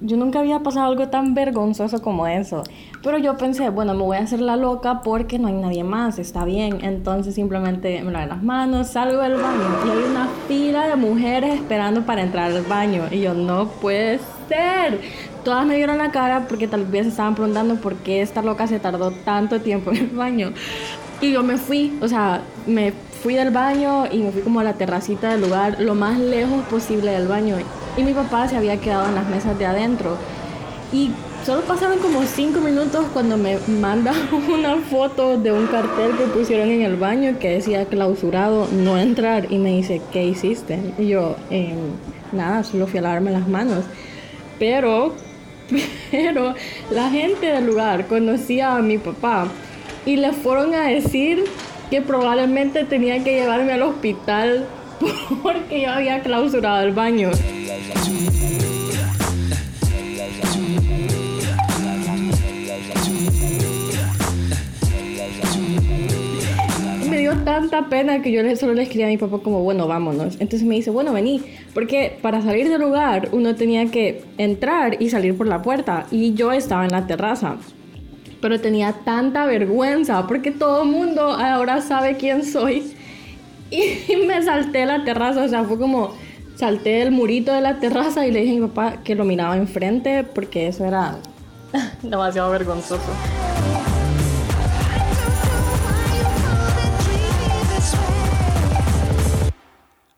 yo 0.00 0.16
nunca 0.16 0.40
había 0.40 0.60
pasado 0.60 0.86
algo 0.86 1.08
tan 1.08 1.34
vergonzoso 1.34 2.00
como 2.00 2.26
eso. 2.26 2.62
Pero 3.02 3.18
yo 3.18 3.36
pensé, 3.36 3.68
bueno, 3.70 3.94
me 3.94 4.02
voy 4.02 4.16
a 4.16 4.20
hacer 4.20 4.40
la 4.40 4.56
loca 4.56 5.02
porque 5.02 5.38
no 5.38 5.48
hay 5.48 5.54
nadie 5.54 5.84
más, 5.84 6.18
está 6.18 6.44
bien. 6.44 6.84
Entonces 6.84 7.34
simplemente 7.34 8.02
me 8.02 8.12
lavé 8.12 8.26
las 8.26 8.42
manos, 8.42 8.88
salgo 8.88 9.22
del 9.22 9.34
baño 9.34 9.64
y 9.86 9.90
hay 9.90 10.10
una 10.10 10.28
fila 10.46 10.86
de 10.86 10.96
mujeres 10.96 11.54
esperando 11.54 12.02
para 12.02 12.22
entrar 12.22 12.52
al 12.52 12.62
baño. 12.62 13.04
Y 13.10 13.20
yo, 13.20 13.34
no 13.34 13.68
puede 13.68 14.20
ser. 14.48 15.00
Todas 15.44 15.66
me 15.66 15.76
vieron 15.76 15.98
la 15.98 16.10
cara 16.10 16.46
porque 16.48 16.68
tal 16.68 16.84
vez 16.84 17.06
estaban 17.06 17.34
preguntando 17.34 17.76
por 17.76 17.96
qué 17.96 18.22
esta 18.22 18.42
loca 18.42 18.66
se 18.66 18.78
tardó 18.78 19.10
tanto 19.10 19.60
tiempo 19.60 19.90
en 19.90 19.96
el 19.96 20.10
baño. 20.10 20.52
Y 21.20 21.32
yo 21.32 21.42
me 21.42 21.56
fui, 21.56 21.98
o 22.00 22.06
sea, 22.06 22.42
me 22.66 22.92
fui 23.22 23.34
del 23.34 23.50
baño 23.50 24.04
y 24.10 24.18
me 24.18 24.30
fui 24.30 24.42
como 24.42 24.60
a 24.60 24.64
la 24.64 24.74
terracita 24.74 25.30
del 25.30 25.40
lugar, 25.40 25.80
lo 25.80 25.96
más 25.96 26.18
lejos 26.18 26.64
posible 26.66 27.10
del 27.10 27.26
baño. 27.26 27.56
Y 27.98 28.04
mi 28.04 28.14
papá 28.14 28.46
se 28.46 28.56
había 28.56 28.80
quedado 28.80 29.08
en 29.08 29.16
las 29.16 29.28
mesas 29.28 29.58
de 29.58 29.66
adentro. 29.66 30.16
Y 30.92 31.10
solo 31.44 31.62
pasaron 31.62 31.98
como 31.98 32.22
cinco 32.22 32.60
minutos 32.60 33.06
cuando 33.12 33.36
me 33.36 33.58
manda 33.66 34.12
una 34.54 34.76
foto 34.76 35.36
de 35.36 35.50
un 35.50 35.66
cartel 35.66 36.16
que 36.16 36.24
pusieron 36.26 36.68
en 36.68 36.82
el 36.82 36.94
baño 36.94 37.40
que 37.40 37.50
decía 37.50 37.86
clausurado, 37.86 38.68
no 38.70 38.96
entrar. 38.96 39.52
Y 39.52 39.58
me 39.58 39.70
dice, 39.70 40.00
¿qué 40.12 40.24
hiciste? 40.24 40.78
Y 40.96 41.08
yo, 41.08 41.34
em, 41.50 41.76
nada, 42.30 42.62
solo 42.62 42.86
fui 42.86 43.00
a 43.00 43.02
lavarme 43.02 43.32
las 43.32 43.48
manos. 43.48 43.84
Pero, 44.60 45.16
pero 46.12 46.54
la 46.92 47.10
gente 47.10 47.46
del 47.46 47.66
lugar 47.66 48.06
conocía 48.06 48.76
a 48.76 48.80
mi 48.80 48.98
papá 48.98 49.48
y 50.06 50.18
le 50.18 50.32
fueron 50.32 50.72
a 50.72 50.86
decir 50.86 51.42
que 51.90 52.00
probablemente 52.00 52.84
tenía 52.84 53.24
que 53.24 53.34
llevarme 53.34 53.72
al 53.72 53.82
hospital 53.82 54.68
porque 55.42 55.82
yo 55.82 55.90
había 55.90 56.20
clausurado 56.20 56.86
el 56.86 56.92
baño. 56.92 57.30
Me 67.08 67.18
dio 67.18 67.36
tanta 67.44 67.88
pena 67.88 68.22
que 68.22 68.32
yo 68.32 68.56
solo 68.56 68.74
le 68.74 68.82
escribí 68.82 69.04
a 69.04 69.08
mi 69.08 69.16
papá 69.16 69.38
como, 69.38 69.62
bueno, 69.62 69.86
vámonos. 69.86 70.34
Entonces 70.40 70.64
me 70.64 70.74
dice, 70.74 70.90
bueno, 70.90 71.12
vení, 71.12 71.42
porque 71.74 72.18
para 72.20 72.42
salir 72.42 72.68
del 72.68 72.80
lugar 72.80 73.28
uno 73.32 73.54
tenía 73.54 73.90
que 73.90 74.22
entrar 74.36 75.00
y 75.00 75.10
salir 75.10 75.36
por 75.36 75.46
la 75.46 75.62
puerta 75.62 76.06
y 76.10 76.34
yo 76.34 76.52
estaba 76.52 76.84
en 76.84 76.92
la 76.92 77.06
terraza. 77.06 77.56
Pero 78.40 78.60
tenía 78.60 78.92
tanta 79.04 79.46
vergüenza 79.46 80.26
porque 80.28 80.52
todo 80.52 80.84
el 80.84 80.90
mundo 80.90 81.22
ahora 81.22 81.80
sabe 81.80 82.16
quién 82.16 82.44
soy 82.44 82.94
y 83.70 84.16
me 84.26 84.42
salté 84.42 84.86
la 84.86 85.04
terraza, 85.04 85.44
o 85.44 85.48
sea, 85.48 85.64
fue 85.64 85.78
como 85.78 86.14
salté 86.54 87.02
el 87.02 87.10
murito 87.10 87.52
de 87.52 87.60
la 87.60 87.78
terraza 87.78 88.26
y 88.26 88.32
le 88.32 88.40
dije 88.40 88.56
a 88.56 88.60
mi 88.60 88.66
papá 88.66 89.02
que 89.04 89.14
lo 89.14 89.24
miraba 89.24 89.56
enfrente 89.56 90.24
porque 90.24 90.66
eso 90.66 90.84
era 90.84 91.18
demasiado 92.02 92.50
vergonzoso. 92.50 93.12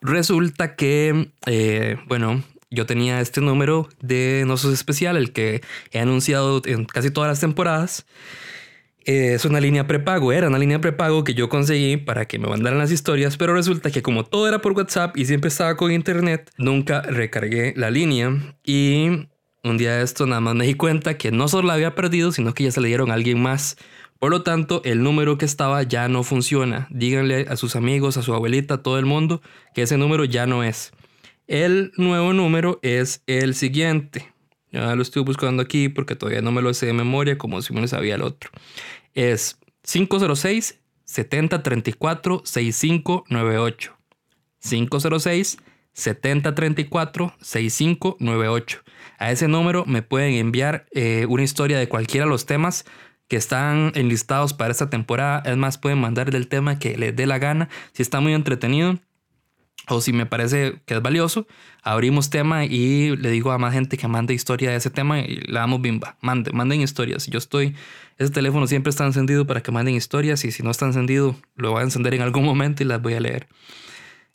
Resulta 0.03 0.77
que, 0.77 1.31
eh, 1.47 1.97
bueno, 2.07 2.43
yo 2.71 2.87
tenía 2.87 3.21
este 3.21 3.41
número 3.41 3.89
de 4.01 4.45
Nosos 4.47 4.73
Especial, 4.73 5.17
el 5.17 5.33
que 5.33 5.61
he 5.93 6.01
anunciado 6.01 6.63
en 6.65 6.87
casi 6.87 7.11
todas 7.11 7.29
las 7.29 7.41
temporadas. 7.41 8.07
Eh, 9.11 9.35
es 9.35 9.45
una 9.45 9.59
línea 9.59 9.89
prepago, 9.89 10.33
era 10.33 10.47
una 10.47 10.59
línea 10.59 10.81
prepago 10.81 11.25
que 11.25 11.35
yo 11.35 11.49
conseguí 11.49 11.97
para 11.97 12.27
que 12.27 12.39
me 12.39 12.47
mandaran 12.47 12.79
las 12.79 12.93
historias, 12.93 13.37
pero 13.37 13.53
resulta 13.55 13.91
que 13.91 14.03
como 14.03 14.23
todo 14.23 14.47
era 14.47 14.61
por 14.61 14.71
WhatsApp 14.71 15.17
y 15.17 15.25
siempre 15.25 15.49
estaba 15.49 15.77
con 15.77 15.91
internet, 15.91 16.49
nunca 16.59 17.03
recargué 17.03 17.75
la 17.77 17.91
línea 17.91 18.33
y 18.63 19.27
un 19.65 19.79
día 19.79 19.97
de 19.97 20.05
esto 20.05 20.27
nada 20.27 20.41
más 20.41 20.55
me 20.55 20.65
di 20.65 20.75
cuenta 20.75 21.19
que 21.19 21.33
no 21.33 21.49
solo 21.49 21.67
la 21.67 21.75
había 21.75 21.97
perdido, 21.97 22.31
sino 22.31 22.55
que 22.55 22.63
ya 22.63 22.71
se 22.71 22.81
le 22.81 22.87
dieron 22.87 23.11
a 23.11 23.15
alguien 23.15 23.43
más. 23.43 23.77
Por 24.21 24.31
lo 24.31 24.45
tanto, 24.45 24.81
el 24.85 25.03
número 25.03 25.39
que 25.39 25.45
estaba 25.45 25.83
ya 25.83 26.07
no 26.07 26.23
funciona. 26.23 26.87
Díganle 26.91 27.47
a 27.49 27.57
sus 27.57 27.75
amigos, 27.75 28.17
a 28.17 28.23
su 28.23 28.33
abuelita, 28.33 28.75
a 28.75 28.83
todo 28.85 28.97
el 28.97 29.07
mundo 29.07 29.43
que 29.75 29.83
ese 29.83 29.97
número 29.97 30.25
ya 30.25 30.47
no 30.47 30.63
es. 30.63 30.93
El 31.49 31.91
nuevo 31.97 32.33
número 32.33 32.79
es 32.83 33.25
el 33.27 33.57
siguiente. 33.57 34.33
Ya 34.73 34.95
lo 34.95 35.03
estoy 35.03 35.23
buscando 35.23 35.63
aquí 35.63 35.89
porque 35.89 36.15
todavía 36.15 36.43
no 36.43 36.53
me 36.53 36.63
lo 36.63 36.73
sé 36.75 36.87
de 36.87 36.93
memoria 36.93 37.37
como 37.37 37.61
si 37.61 37.73
me 37.73 37.81
lo 37.81 37.89
sabía 37.89 38.15
el 38.15 38.23
otro. 38.23 38.51
Es 39.15 39.59
506 39.83 40.79
7034 41.05 42.43
6598. 42.45 43.97
506 44.61 45.59
7034 45.93 47.35
6598. 47.41 48.83
A 49.19 49.33
ese 49.33 49.49
número 49.49 49.85
me 49.87 50.03
pueden 50.03 50.35
enviar 50.35 50.87
eh, 50.93 51.27
una 51.29 51.43
historia 51.43 51.79
de 51.79 51.89
cualquiera 51.89 52.27
de 52.27 52.31
los 52.31 52.47
temas 52.47 52.85
que 53.29 53.37
están 53.37 53.93
enlistados 53.95 54.55
para 54.55 54.73
esta 54.73 54.91
temporada. 54.91 55.43
Es 55.45 55.57
más, 55.57 55.79
pueden 55.79 56.01
mandar 56.01 56.35
el 56.35 56.49
tema 56.49 56.79
que 56.79 56.97
les 56.97 57.15
dé 57.15 57.27
la 57.27 57.39
gana. 57.39 57.69
Si 57.93 58.03
está 58.03 58.21
muy 58.21 58.35
entretenido, 58.35 58.99
o 59.91 60.01
si 60.01 60.13
me 60.13 60.27
parece 60.27 60.81
que 60.87 60.95
es 60.95 61.03
valioso, 61.03 61.47
abrimos 61.83 62.31
tema 62.31 62.65
y 62.65 63.17
le 63.17 63.31
digo 63.31 63.53
a 63.53 63.59
más 63.59 63.75
gente 63.75 63.97
que 63.97 64.09
mande 64.09 64.35
historia 64.35 64.71
de 64.71 64.77
ese 64.77 64.91
tema 64.91 65.21
y 65.21 65.37
le 65.37 65.59
damos 65.59 65.81
bimba. 65.83 66.17
Manden, 66.21 66.57
manden 66.57 66.81
historias. 66.81 67.27
Yo 67.27 67.39
estoy, 67.39 67.75
ese 68.19 68.31
teléfono 68.31 68.67
siempre 68.67 68.91
está 68.91 69.05
encendido 69.05 69.47
para 69.47 69.63
que 69.63 69.73
manden 69.73 69.95
historias 69.95 70.45
y 70.45 70.53
si 70.53 70.63
no 70.63 70.71
está 70.71 70.87
encendido, 70.87 71.37
lo 71.57 71.73
voy 71.73 71.81
a 71.81 71.85
encender 71.85 72.15
en 72.15 72.23
algún 72.23 72.45
momento 72.45 72.83
y 72.83 72.87
las 72.87 73.03
voy 73.03 73.15
a 73.15 73.21
leer. 73.21 73.49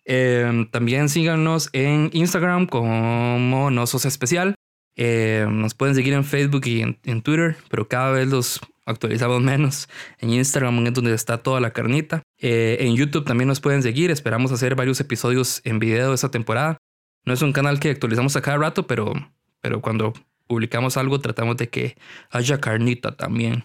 Em, 0.06 0.70
también 0.70 1.10
síganos 1.10 1.70
en 1.74 2.10
Instagram 2.14 2.68
como 2.68 3.70
Nosos 3.72 4.06
Especial. 4.06 4.56
Em, 4.96 5.62
nos 5.62 5.74
pueden 5.74 5.96
seguir 5.96 6.14
en 6.14 6.24
Facebook 6.24 6.68
y 6.68 6.82
en 6.82 7.22
Twitter, 7.22 7.58
pero 7.70 7.88
cada 7.88 8.12
vez 8.12 8.28
los 8.28 8.62
actualizamos 8.86 9.42
menos. 9.42 9.90
En 10.20 10.30
Instagram 10.32 10.86
es 10.88 10.94
donde 10.94 11.14
está 11.14 11.38
toda 11.40 11.60
la 11.60 11.72
carnita. 11.72 12.24
Eh, 12.48 12.86
en 12.86 12.96
YouTube 12.96 13.26
también 13.26 13.48
nos 13.48 13.60
pueden 13.60 13.82
seguir. 13.82 14.12
Esperamos 14.12 14.52
hacer 14.52 14.76
varios 14.76 15.00
episodios 15.00 15.62
en 15.64 15.80
video 15.80 16.14
esta 16.14 16.30
temporada. 16.30 16.78
No 17.26 17.34
es 17.34 17.42
un 17.42 17.52
canal 17.52 17.80
que 17.80 17.90
actualizamos 17.90 18.36
a 18.36 18.42
cada 18.44 18.58
rato, 18.58 18.86
pero, 18.86 19.14
pero 19.62 19.82
cuando 19.82 20.14
publicamos 20.46 20.96
algo 20.96 21.20
tratamos 21.20 21.58
de 21.58 21.70
que 21.70 21.98
haya 22.30 22.62
carnita 22.62 23.18
también. 23.18 23.64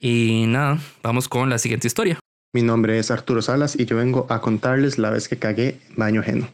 Y 0.00 0.46
nada, 0.48 0.80
vamos 1.04 1.28
con 1.28 1.50
la 1.50 1.58
siguiente 1.58 1.86
historia. 1.86 2.18
Mi 2.52 2.62
nombre 2.62 2.98
es 2.98 3.12
Arturo 3.12 3.42
Salas 3.42 3.78
y 3.78 3.84
yo 3.84 3.96
vengo 3.96 4.26
a 4.28 4.40
contarles 4.40 4.98
la 4.98 5.10
vez 5.10 5.28
que 5.28 5.38
cagué 5.38 5.78
baño 5.96 6.20
ajeno. 6.20 6.48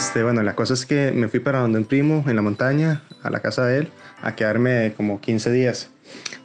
Este, 0.00 0.22
bueno, 0.22 0.42
la 0.42 0.56
cosa 0.56 0.72
es 0.72 0.86
que 0.86 1.12
me 1.12 1.28
fui 1.28 1.40
para 1.40 1.60
donde 1.60 1.78
un 1.78 1.84
primo, 1.84 2.24
en 2.26 2.34
la 2.34 2.40
montaña, 2.40 3.02
a 3.22 3.28
la 3.28 3.40
casa 3.40 3.66
de 3.66 3.80
él, 3.80 3.88
a 4.22 4.34
quedarme 4.34 4.94
como 4.96 5.20
15 5.20 5.52
días. 5.52 5.90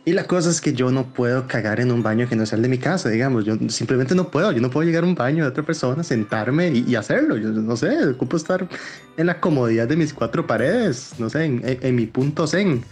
Y 0.04 0.12
la 0.12 0.26
cosa 0.26 0.50
es 0.50 0.60
que 0.60 0.74
yo 0.74 0.92
no 0.92 1.14
puedo 1.14 1.48
cagar 1.48 1.80
en 1.80 1.90
un 1.94 2.04
baño 2.04 2.28
que 2.28 2.36
no 2.36 2.46
sea 2.46 2.58
el 2.58 2.64
de 2.64 2.68
mi 2.68 2.80
casa, 2.80 3.08
digamos. 3.08 3.46
Yo 3.46 3.56
simplemente 3.70 4.14
no 4.14 4.30
puedo. 4.30 4.52
Yo 4.52 4.60
no 4.60 4.70
puedo 4.70 4.86
llegar 4.86 5.06
a 5.06 5.08
un 5.08 5.16
baño 5.16 5.46
de 5.46 5.50
otra 5.52 5.64
persona, 5.64 6.04
sentarme 6.04 6.68
y, 6.68 6.96
hacerlo. 6.96 7.38
Yo 7.38 7.48
no 7.48 7.78
sé, 7.78 8.06
ocupo 8.06 8.36
estar 8.36 8.68
en 9.16 9.26
la 9.26 9.40
comodidad 9.40 9.88
de 9.88 9.96
mis 9.96 10.14
cuatro 10.14 10.46
paredes, 10.46 11.14
no 11.18 11.30
sé, 11.30 11.46
en, 11.46 11.62
en 11.64 11.96
mi 11.96 12.08
punto 12.08 12.48
zen. 12.48 12.84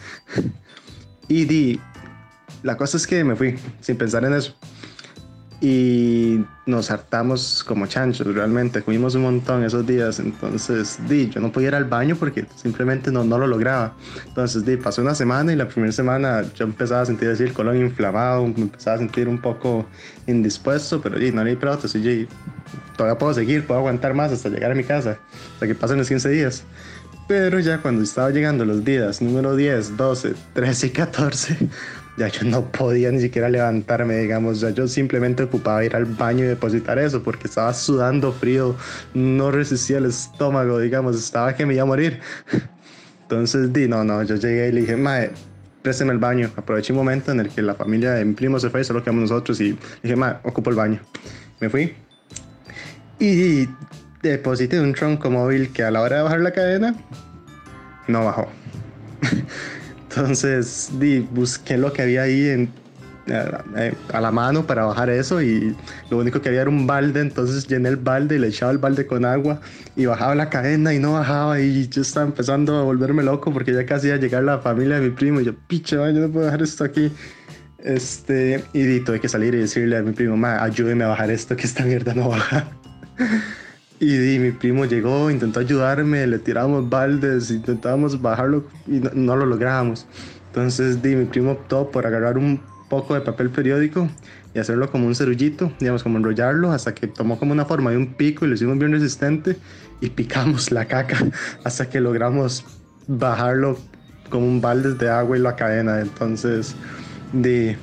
y 1.27 1.43
di, 1.43 1.81
la 2.63 2.77
cosa 2.77 2.95
es 2.95 3.05
que 3.05 3.21
me 3.25 3.35
fui 3.35 3.59
sin 3.81 3.97
pensar 3.97 4.23
en 4.23 4.33
eso 4.33 4.55
y 5.63 6.45
nos 6.65 6.91
hartamos 6.91 7.63
como 7.63 7.87
chanchos, 7.87 8.27
realmente. 8.35 8.81
Comimos 8.81 9.15
un 9.15 9.21
montón 9.21 9.63
esos 9.63 9.87
días, 9.87 10.19
entonces 10.19 10.99
di, 11.07 11.29
yo 11.29 11.39
no 11.39 11.53
podía 11.53 11.69
ir 11.69 11.75
al 11.75 11.85
baño 11.85 12.17
porque 12.17 12.45
simplemente 12.53 13.13
no, 13.13 13.23
no 13.23 13.37
lo 13.37 13.47
lograba. 13.47 13.95
Entonces 14.27 14.65
di, 14.65 14.75
pasó 14.75 15.01
una 15.01 15.15
semana 15.15 15.53
y 15.53 15.55
la 15.55 15.69
primera 15.69 15.93
semana 15.93 16.43
yo 16.53 16.65
empezaba 16.65 17.03
a 17.03 17.05
sentir 17.05 17.29
así 17.29 17.43
el 17.43 17.53
colon 17.53 17.77
inflamado, 17.77 18.45
me 18.45 18.63
empezaba 18.63 18.97
a 18.97 18.99
sentir 18.99 19.29
un 19.29 19.39
poco 19.39 19.85
indispuesto, 20.27 21.01
pero 21.01 21.17
di, 21.17 21.31
no 21.31 21.45
le 21.45 21.55
prótesis, 21.55 22.05
y 22.05 22.27
todavía 22.97 23.17
puedo 23.17 23.33
seguir, 23.33 23.65
puedo 23.65 23.79
aguantar 23.79 24.13
más 24.13 24.33
hasta 24.33 24.49
llegar 24.49 24.69
a 24.73 24.75
mi 24.75 24.83
casa, 24.83 25.17
hasta 25.53 25.65
que 25.65 25.75
pasen 25.75 25.97
los 25.97 26.09
15 26.09 26.27
días. 26.27 26.65
Pero 27.25 27.57
ya 27.61 27.81
cuando 27.81 28.03
estaba 28.03 28.31
llegando 28.31 28.65
los 28.65 28.83
días 28.83 29.21
número 29.21 29.55
10, 29.55 29.95
12, 29.95 30.33
13 30.55 30.87
y 30.87 30.89
14, 30.89 31.69
ya 32.17 32.27
yo 32.27 32.43
no 32.43 32.71
podía 32.71 33.11
ni 33.11 33.19
siquiera 33.19 33.49
levantarme, 33.49 34.17
digamos, 34.17 34.59
ya 34.61 34.69
yo 34.69 34.87
simplemente 34.87 35.43
ocupaba 35.43 35.83
ir 35.83 35.95
al 35.95 36.05
baño 36.05 36.43
y 36.43 36.47
depositar 36.47 36.99
eso 36.99 37.23
porque 37.23 37.47
estaba 37.47 37.73
sudando 37.73 38.31
frío, 38.31 38.75
no 39.13 39.51
resistía 39.51 39.97
el 39.97 40.05
estómago, 40.05 40.79
digamos, 40.79 41.15
estaba 41.15 41.55
que 41.55 41.65
me 41.65 41.73
iba 41.73 41.83
a 41.83 41.87
morir. 41.87 42.19
Entonces, 43.23 43.73
di, 43.73 43.87
no, 43.87 44.03
no, 44.03 44.21
yo 44.23 44.35
llegué 44.35 44.69
y 44.69 44.71
le 44.71 44.81
dije, 44.81 44.95
mae, 44.95 45.31
présteme 45.81 46.11
el 46.11 46.19
baño. 46.19 46.51
Aproveché 46.55 46.93
un 46.93 46.99
momento 46.99 47.31
en 47.31 47.39
el 47.39 47.49
que 47.49 47.61
la 47.61 47.73
familia 47.73 48.11
de 48.11 48.25
mi 48.25 48.33
primo 48.33 48.59
se 48.59 48.69
fue 48.69 48.83
solo 48.83 49.03
quedamos 49.03 49.31
nosotros 49.31 49.59
y 49.61 49.77
dije, 50.03 50.15
mae, 50.15 50.35
ocupo 50.43 50.69
el 50.69 50.75
baño. 50.75 50.99
Me 51.59 51.69
fui 51.69 51.95
y 53.19 53.69
deposité 54.21 54.79
un 54.79 54.93
tronco 54.93 55.29
móvil 55.29 55.71
que 55.71 55.83
a 55.83 55.91
la 55.91 56.01
hora 56.01 56.17
de 56.17 56.23
bajar 56.23 56.41
la 56.41 56.51
cadena 56.51 56.95
no 58.07 58.25
bajó. 58.25 58.49
Entonces 60.15 60.89
di, 60.99 61.19
busqué 61.19 61.77
lo 61.77 61.91
que 61.91 62.03
había 62.03 62.23
ahí 62.23 62.49
en, 62.49 62.69
a, 63.31 64.19
la 64.19 64.31
mano 64.31 64.65
para 64.65 64.85
bajar 64.85 65.09
eso 65.09 65.41
y 65.41 65.75
lo 66.09 66.17
único 66.17 66.41
que 66.41 66.49
había 66.49 66.61
era 66.61 66.69
un 66.69 66.85
balde, 66.85 67.21
entonces 67.21 67.67
llené 67.67 67.89
el 67.89 67.97
balde 67.97 68.35
y 68.35 68.39
le 68.39 68.47
echaba 68.47 68.71
el 68.71 68.77
balde 68.77 69.07
con 69.07 69.25
agua 69.25 69.59
y 69.95 70.05
bajaba 70.05 70.35
la 70.35 70.49
cadena 70.49 70.93
y 70.93 70.99
no 70.99 71.13
bajaba 71.13 71.59
y 71.59 71.87
yo 71.87 72.01
estaba 72.01 72.25
empezando 72.25 72.77
a 72.77 72.83
volverme 72.83 73.23
loco 73.23 73.51
porque 73.51 73.73
ya 73.73 73.85
casi 73.85 74.07
iba 74.07 74.17
a 74.17 74.19
llegar 74.19 74.43
la 74.43 74.59
familia 74.59 74.99
de 74.99 75.09
mi 75.09 75.15
primo 75.15 75.41
y 75.41 75.45
yo, 75.45 75.53
piche, 75.67 75.95
yo 75.95 76.11
no 76.11 76.29
puedo 76.29 76.45
dejar 76.45 76.61
esto 76.61 76.83
aquí. 76.83 77.11
Este, 77.79 78.63
y 78.71 79.01
tuve 79.01 79.19
que 79.19 79.27
salir 79.27 79.53
y 79.55 79.57
decirle 79.57 79.97
a 79.97 80.01
mi 80.01 80.13
primo, 80.13 80.37
ayúdeme 80.47 81.03
a 81.03 81.07
bajar 81.07 81.29
esto, 81.31 81.55
que 81.57 81.63
esta 81.63 81.83
mierda 81.83 82.13
no 82.13 82.29
baja. 82.29 82.65
Y, 84.03 84.37
mi 84.37 84.51
primo 84.51 84.83
llegó, 84.83 85.31
intentó 85.31 85.61
ayudarme, 85.61 86.27
le 86.27 86.37
tirábamos 86.37 86.89
baldes, 86.89 87.49
intentábamos 87.49 88.21
bajarlo 88.21 88.65
y 88.85 88.99
no, 88.99 89.37
lo 89.37 89.45
lográbamos. 89.45 90.05
Entonces 90.47 91.01
di, 91.01 91.15
mi 91.15 91.23
primo 91.23 91.51
optó 91.51 91.89
por 91.89 92.05
agarrar 92.05 92.37
un 92.37 92.59
poco 92.89 93.13
de 93.13 93.21
papel 93.21 93.49
periódico 93.49 94.09
y 94.53 94.59
hacerlo 94.59 94.91
como 94.91 95.07
un 95.07 95.15
cerullito, 95.15 95.71
digamos, 95.79 96.03
como 96.03 96.17
enrollarlo 96.17 96.73
hasta 96.73 96.93
que 96.93 97.07
tomó 97.07 97.39
como 97.39 97.53
una 97.53 97.63
forma 97.63 97.91
de 97.91 97.97
un 97.97 98.13
pico 98.15 98.43
y 98.43 98.49
lo 98.49 98.55
hicimos 98.55 98.77
bien 98.77 98.91
resistente 98.91 99.55
y 100.01 100.09
picamos 100.09 100.69
la 100.73 100.83
caca 100.83 101.17
hasta 101.63 101.89
que 101.89 102.01
logramos 102.01 102.65
bajarlo 103.07 103.77
como 104.29 104.45
un 104.45 104.59
balde 104.59 104.95
de 104.95 105.09
agua 105.09 105.37
y 105.37 105.39
la 105.39 105.55
cadena. 105.55 106.01
Entonces, 106.01 106.75
di, 107.31 107.77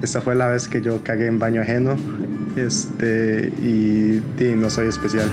esta 0.00 0.20
fue 0.20 0.36
la 0.36 0.46
vez 0.46 0.68
que 0.68 0.80
yo 0.80 1.02
cagué 1.02 1.26
en 1.26 1.40
baño 1.40 1.62
ajeno 1.62 1.96
este, 2.56 3.52
y, 3.62 4.22
y 4.38 4.54
no 4.56 4.70
soy 4.70 4.88
especial. 4.88 5.30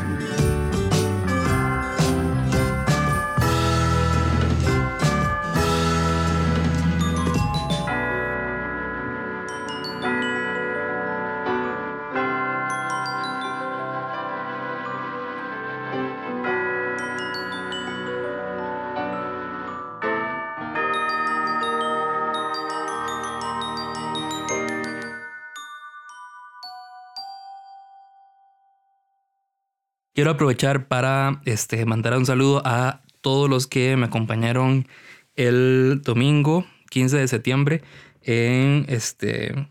Quiero 30.17 30.32
aprovechar 30.32 30.88
para 30.88 31.41
este, 31.45 31.86
mandar 31.86 32.17
un 32.17 32.25
saludo 32.25 32.63
a 32.65 33.03
todos 33.21 33.47
los 33.47 33.67
que 33.67 33.95
me 33.97 34.08
acompañaron 34.08 34.88
el 35.36 36.01
domingo 36.03 36.65
15 36.89 37.17
de 37.17 37.27
septiembre 37.27 37.84
en 38.23 38.88
este. 38.89 39.69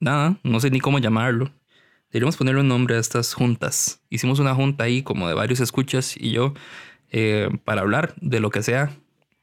Nada, 0.00 0.38
no 0.42 0.58
sé 0.60 0.70
ni 0.70 0.80
cómo 0.80 1.00
llamarlo. 1.00 1.52
Deberíamos 2.10 2.38
ponerle 2.38 2.62
un 2.62 2.68
nombre 2.68 2.96
a 2.96 2.98
estas 2.98 3.34
juntas. 3.34 4.00
Hicimos 4.08 4.38
una 4.38 4.54
junta 4.54 4.84
ahí 4.84 5.02
como 5.02 5.28
de 5.28 5.34
varios 5.34 5.60
escuchas 5.60 6.16
y 6.16 6.30
yo 6.30 6.54
eh, 7.10 7.50
para 7.66 7.82
hablar 7.82 8.14
de 8.22 8.40
lo 8.40 8.48
que 8.48 8.62
sea. 8.62 8.96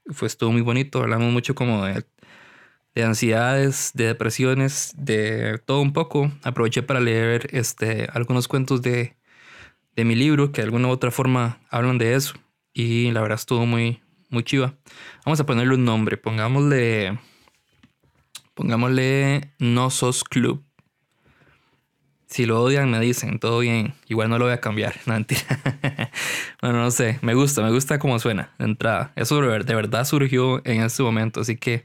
Fue 0.07 0.27
todo 0.29 0.51
muy 0.51 0.61
bonito. 0.61 1.03
Hablamos 1.03 1.31
mucho 1.31 1.53
como 1.53 1.85
de, 1.85 2.03
de 2.95 3.03
ansiedades, 3.03 3.91
de 3.93 4.07
depresiones, 4.07 4.91
de 4.97 5.59
todo 5.65 5.81
un 5.81 5.93
poco. 5.93 6.31
Aproveché 6.41 6.81
para 6.81 6.99
leer 6.99 7.47
este, 7.51 8.07
algunos 8.11 8.47
cuentos 8.47 8.81
de 8.81 9.15
de 9.95 10.05
mi 10.05 10.15
libro, 10.15 10.51
que 10.51 10.61
de 10.61 10.65
alguna 10.65 10.87
u 10.87 10.91
otra 10.91 11.11
forma 11.11 11.59
hablan 11.69 11.97
de 11.97 12.15
eso. 12.15 12.35
Y 12.73 13.11
la 13.11 13.21
verdad 13.21 13.37
estuvo 13.39 13.65
muy, 13.65 14.01
muy 14.29 14.43
chiva. 14.43 14.75
Vamos 15.25 15.39
a 15.39 15.45
ponerle 15.45 15.75
un 15.75 15.85
nombre. 15.85 16.17
Pongámosle. 16.17 17.17
Pongámosle 18.53 19.53
No 19.59 19.89
Sos 19.89 20.23
Club. 20.23 20.63
Si 22.27 22.45
lo 22.45 22.61
odian, 22.61 22.91
me 22.91 22.99
dicen, 22.99 23.39
todo 23.39 23.59
bien. 23.59 23.93
Igual 24.07 24.29
no 24.29 24.37
lo 24.37 24.45
voy 24.45 24.53
a 24.53 24.59
cambiar. 24.59 24.95
No, 25.05 25.13
mentira. 25.13 25.41
bueno, 26.61 26.79
no 26.79 26.91
sé. 26.91 27.19
Me 27.21 27.33
gusta, 27.33 27.61
me 27.61 27.71
gusta 27.71 27.99
cómo 27.99 28.19
suena 28.19 28.53
de 28.57 28.65
entrada. 28.65 29.13
Eso 29.15 29.39
de 29.39 29.75
verdad 29.75 30.05
surgió 30.05 30.61
en 30.65 30.81
este 30.81 31.03
momento. 31.03 31.41
Así 31.41 31.55
que 31.55 31.83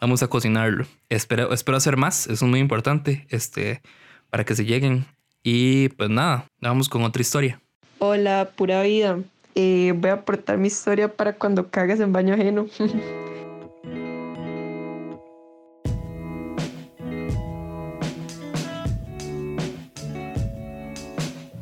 vamos 0.00 0.22
a 0.22 0.28
cocinarlo. 0.28 0.86
Espero, 1.08 1.52
espero 1.52 1.76
hacer 1.76 1.96
más. 1.96 2.26
Eso 2.26 2.46
es 2.46 2.50
muy 2.50 2.58
importante. 2.58 3.26
Este, 3.30 3.82
para 4.30 4.44
que 4.44 4.56
se 4.56 4.64
lleguen 4.64 5.06
y 5.48 5.90
pues 5.90 6.10
nada, 6.10 6.48
vamos 6.60 6.88
con 6.88 7.04
otra 7.04 7.22
historia. 7.22 7.60
Hola, 8.00 8.50
pura 8.56 8.82
vida. 8.82 9.20
Eh, 9.54 9.94
voy 9.96 10.10
a 10.10 10.14
aportar 10.14 10.58
mi 10.58 10.66
historia 10.66 11.06
para 11.06 11.34
cuando 11.34 11.70
cagas 11.70 12.00
en 12.00 12.12
baño 12.12 12.34
ajeno. 12.34 12.66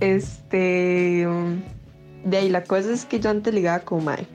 este. 0.00 1.28
De 2.24 2.38
ahí 2.38 2.48
la 2.48 2.64
cosa 2.64 2.90
es 2.90 3.04
que 3.04 3.20
yo 3.20 3.28
antes 3.28 3.52
ligaba 3.52 3.80
con 3.80 4.02
Mae. 4.02 4.26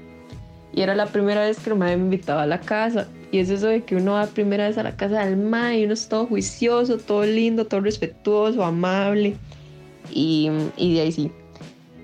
Y 0.73 0.83
era 0.83 0.93
la 0.93 1.07
primera 1.07 1.41
vez 1.41 1.57
que 1.57 1.71
el 1.71 1.75
Mae 1.75 1.97
me 1.97 2.03
invitaba 2.03 2.43
a 2.43 2.45
la 2.45 2.59
casa. 2.59 3.07
Y 3.31 3.39
es 3.39 3.49
eso 3.49 3.67
de 3.67 3.83
que 3.83 3.95
uno 3.95 4.13
va 4.13 4.25
primera 4.25 4.67
vez 4.67 4.77
a 4.77 4.83
la 4.83 4.95
casa 4.95 5.25
del 5.25 5.37
Mae 5.37 5.79
y 5.79 5.85
uno 5.85 5.93
es 5.93 6.07
todo 6.07 6.25
juicioso, 6.25 6.97
todo 6.97 7.25
lindo, 7.25 7.65
todo 7.65 7.81
respetuoso, 7.81 8.63
amable. 8.63 9.35
Y, 10.11 10.49
y 10.77 10.95
de 10.95 11.01
ahí 11.01 11.11
sí. 11.11 11.31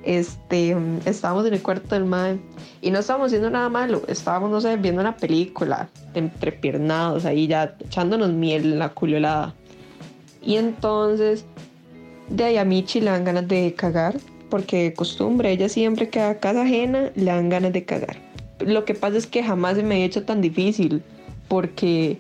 Este, 0.04 0.78
estábamos 1.06 1.48
en 1.48 1.56
el 1.56 1.64
cuarto 1.64 1.96
del 1.96 2.06
Mae 2.06 2.38
y 2.80 2.92
no 2.92 3.00
estábamos 3.00 3.28
haciendo 3.28 3.50
nada 3.50 3.70
malo, 3.70 4.04
estábamos, 4.08 4.52
no 4.52 4.62
sé, 4.62 4.78
viendo 4.78 5.02
una 5.02 5.18
película, 5.18 5.90
entrepiernados 6.14 7.26
ahí 7.26 7.48
ya 7.48 7.76
echándonos 7.84 8.32
miel 8.32 8.74
en 8.74 8.80
la 8.80 8.90
culiolada. 8.90 9.56
Y 10.44 10.58
entonces, 10.58 11.46
de 12.30 12.44
ahí 12.44 12.58
a 12.58 12.66
Michi 12.66 13.00
le 13.00 13.10
dan 13.10 13.24
ganas 13.24 13.48
de 13.48 13.74
cagar 13.74 14.16
porque 14.52 14.94
costumbre, 14.94 15.52
ella 15.52 15.70
siempre 15.70 16.10
que 16.10 16.22
a 16.22 16.40
casa 16.40 16.62
ajena 16.62 17.12
le 17.16 17.26
dan 17.26 17.50
ganas 17.50 17.74
de 17.74 17.84
cagar. 17.84 18.18
Lo 18.60 18.86
que 18.86 18.94
pasa 18.94 19.18
es 19.18 19.26
que 19.26 19.44
jamás 19.44 19.76
se 19.76 19.84
me 19.84 19.96
ha 19.96 20.06
hecho 20.06 20.24
tan 20.24 20.42
difícil 20.42 21.02
porque, 21.48 22.20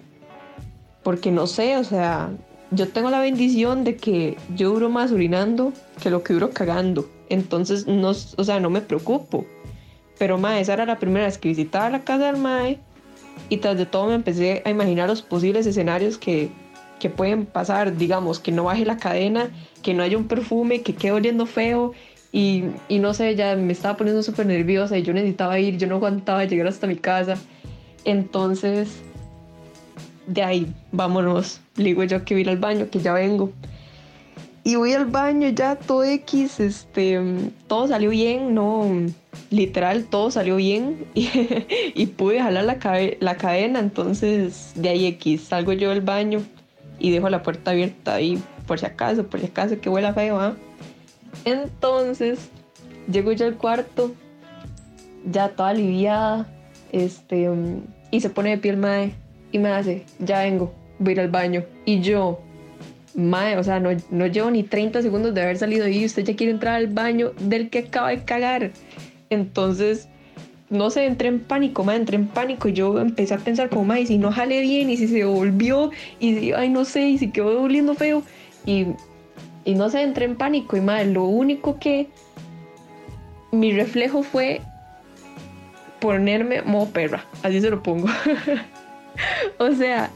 porque 1.03 1.31
no 1.31 1.47
sé, 1.47 1.77
o 1.77 1.83
sea, 1.83 2.31
yo 2.71 2.87
tengo 2.89 3.09
la 3.09 3.19
bendición 3.19 3.83
de 3.83 3.95
que 3.95 4.37
yo 4.55 4.69
duro 4.69 4.89
más 4.89 5.11
orinando 5.11 5.73
que 6.01 6.09
lo 6.09 6.23
que 6.23 6.33
duro 6.33 6.51
cagando. 6.51 7.09
Entonces, 7.29 7.87
no, 7.87 8.09
o 8.09 8.43
sea, 8.43 8.59
no 8.59 8.69
me 8.69 8.81
preocupo. 8.81 9.45
Pero, 10.17 10.37
mae, 10.37 10.61
esa 10.61 10.73
era 10.73 10.85
la 10.85 10.99
primera 10.99 11.25
vez 11.25 11.37
que 11.37 11.49
visitaba 11.49 11.89
la 11.89 12.03
casa 12.03 12.25
del 12.25 12.37
mae. 12.37 12.79
Y 13.49 13.57
tras 13.57 13.77
de 13.77 13.85
todo 13.85 14.07
me 14.07 14.15
empecé 14.15 14.61
a 14.65 14.69
imaginar 14.69 15.09
los 15.09 15.21
posibles 15.21 15.65
escenarios 15.65 16.17
que, 16.17 16.49
que 16.99 17.09
pueden 17.09 17.45
pasar. 17.45 17.97
Digamos, 17.97 18.39
que 18.39 18.51
no 18.51 18.65
baje 18.65 18.85
la 18.85 18.97
cadena, 18.97 19.49
que 19.81 19.93
no 19.93 20.03
haya 20.03 20.17
un 20.17 20.27
perfume, 20.27 20.81
que 20.81 20.95
quede 20.95 21.11
oliendo 21.11 21.45
feo. 21.45 21.93
Y, 22.31 22.65
y 22.89 22.99
no 22.99 23.13
sé, 23.13 23.35
ya 23.35 23.55
me 23.55 23.73
estaba 23.73 23.97
poniendo 23.97 24.21
súper 24.23 24.45
nerviosa 24.45 24.97
y 24.97 25.03
yo 25.03 25.13
necesitaba 25.13 25.57
ir, 25.59 25.77
yo 25.77 25.87
no 25.87 25.95
aguantaba 25.95 26.43
llegar 26.45 26.67
hasta 26.67 26.87
mi 26.87 26.97
casa. 26.97 27.37
Entonces, 28.03 29.01
de 30.27 30.43
ahí, 30.43 30.73
vámonos. 30.91 31.61
Le 31.75 31.85
digo 31.85 32.03
yo 32.03 32.23
que 32.23 32.35
voy 32.35 32.47
al 32.47 32.57
baño, 32.57 32.89
que 32.89 32.99
ya 32.99 33.13
vengo. 33.13 33.51
Y 34.63 34.77
voy 34.77 34.93
al 34.93 35.05
baño 35.05 35.49
ya 35.49 35.75
todo 35.75 36.03
X, 36.03 36.59
este, 36.59 37.19
todo 37.67 37.87
salió 37.87 38.09
bien, 38.09 38.55
no, 38.55 38.89
literal, 39.51 40.05
todo 40.05 40.31
salió 40.31 40.55
bien 40.55 41.05
y, 41.13 42.05
pude 42.07 42.41
jalar 42.41 42.63
la, 42.63 42.79
la, 43.19 43.37
cadena, 43.37 43.79
entonces 43.79 44.71
de 44.73 44.89
ahí 44.89 45.05
X, 45.05 45.43
salgo 45.43 45.71
yo 45.73 45.91
del 45.91 46.01
baño 46.01 46.41
y 46.97 47.11
dejo 47.11 47.29
la 47.29 47.43
puerta 47.43 47.71
abierta 47.71 48.15
ahí 48.15 48.41
por 48.65 48.79
si 48.79 48.87
acaso, 48.87 49.27
por 49.27 49.39
si 49.39 49.45
acaso 49.45 49.79
que 49.79 49.87
huela 49.87 50.15
feo, 50.15 50.39
¿ah? 50.39 50.55
Entonces, 51.43 52.49
llego 53.07 53.33
yo 53.33 53.45
al 53.45 53.57
cuarto, 53.57 54.15
ya 55.31 55.49
toda 55.49 55.69
aliviada, 55.69 56.47
este, 56.91 57.51
y 58.09 58.19
se 58.19 58.31
pone 58.31 58.49
de 58.49 58.57
pie 58.57 58.71
el 58.71 58.77
mae 58.77 59.13
y 59.55 59.57
me 59.57 59.69
hace, 59.69 60.03
ya 60.19 60.39
vengo, 60.39 60.73
voy 60.99 61.11
a 61.11 61.13
ir 61.13 61.19
al 61.21 61.29
baño. 61.29 61.63
Y 61.85 62.01
yo, 62.01 62.41
mae, 63.13 63.55
o 63.55 63.63
sea, 63.63 63.79
no, 63.79 63.91
no 64.11 64.27
llevo 64.27 64.51
ni 64.51 64.63
30 64.63 65.01
segundos 65.01 65.33
de 65.33 65.43
haber 65.43 65.57
salido 65.57 65.87
y 65.87 66.03
usted 66.03 66.25
ya 66.25 66.35
quiere 66.35 66.51
entrar 66.51 66.75
al 66.75 66.87
baño 66.87 67.31
del 67.39 67.69
que 67.69 67.79
acaba 67.79 68.09
de 68.09 68.25
cagar. 68.25 68.71
Entonces, 69.29 70.09
no 70.69 70.89
sé, 70.89 71.05
entré 71.05 71.29
en 71.29 71.39
pánico, 71.39 71.85
mae, 71.85 71.95
entré 71.95 72.17
en 72.17 72.27
pánico 72.27 72.67
y 72.67 72.73
yo 72.73 72.99
empecé 72.99 73.33
a 73.33 73.37
pensar 73.37 73.69
como, 73.69 73.85
mae, 73.85 74.05
si 74.05 74.17
no 74.17 74.29
jale 74.29 74.59
bien 74.59 74.89
y 74.89 74.97
si 74.97 75.07
se 75.07 75.23
volvió 75.23 75.89
y 76.19 76.35
si, 76.35 76.51
ay, 76.51 76.67
no 76.67 76.83
sé, 76.83 77.07
y 77.07 77.17
si 77.17 77.31
quedó 77.31 77.53
doliendo 77.53 77.95
feo. 77.95 78.23
Y, 78.65 78.87
y 79.63 79.75
no 79.75 79.89
sé, 79.89 80.01
entré 80.01 80.25
en 80.25 80.35
pánico 80.35 80.75
y 80.75 80.81
mae, 80.81 81.05
lo 81.05 81.23
único 81.23 81.79
que 81.79 82.09
mi 83.53 83.71
reflejo 83.71 84.21
fue 84.21 84.59
ponerme 86.01 86.61
modo 86.61 86.87
perra, 86.87 87.23
así 87.41 87.61
se 87.61 87.69
lo 87.69 87.81
pongo. 87.81 88.09
o 89.57 89.71
sea, 89.71 90.11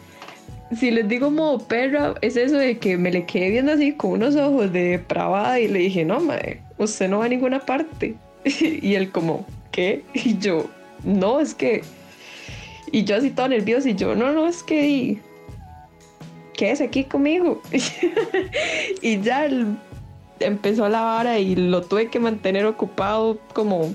si 0.78 0.92
les 0.92 1.08
digo 1.08 1.32
modo 1.32 1.60
perra, 1.60 2.16
es 2.22 2.36
eso 2.38 2.58
de 2.58 2.78
que 2.78 2.98
me 2.98 3.12
le 3.12 3.26
quedé 3.26 3.50
viendo 3.50 3.72
así 3.72 3.94
con 3.94 4.12
unos 4.12 4.36
ojos 4.36 4.72
de 4.72 4.90
depravada 4.90 5.60
y 5.60 5.68
le 5.68 5.80
dije, 5.80 6.06
no, 6.06 6.20
madre, 6.20 6.62
usted 6.78 7.10
no 7.10 7.20
va 7.20 7.26
a 7.26 7.30
ninguna 7.30 7.60
parte. 7.60 8.16
y 8.46 8.96
él 8.96 9.12
como, 9.12 9.46
¿qué? 9.72 10.04
Y 10.14 10.38
yo, 10.38 10.70
no, 11.04 11.40
es 11.40 11.54
que... 11.54 11.82
Y 12.92 13.04
yo 13.04 13.18
así 13.18 13.30
todo 13.30 13.48
nervioso 13.48 13.88
y 13.88 13.96
yo, 13.96 14.16
no, 14.16 14.32
no, 14.32 14.48
es 14.48 14.64
que... 14.64 15.20
es 16.60 16.82
aquí 16.82 17.04
conmigo. 17.04 17.62
y 19.02 19.22
ya 19.22 19.48
empezó 20.40 20.90
la 20.90 21.02
vara 21.02 21.40
y 21.40 21.56
lo 21.56 21.82
tuve 21.82 22.10
que 22.10 22.20
mantener 22.20 22.66
ocupado 22.66 23.40
como, 23.54 23.94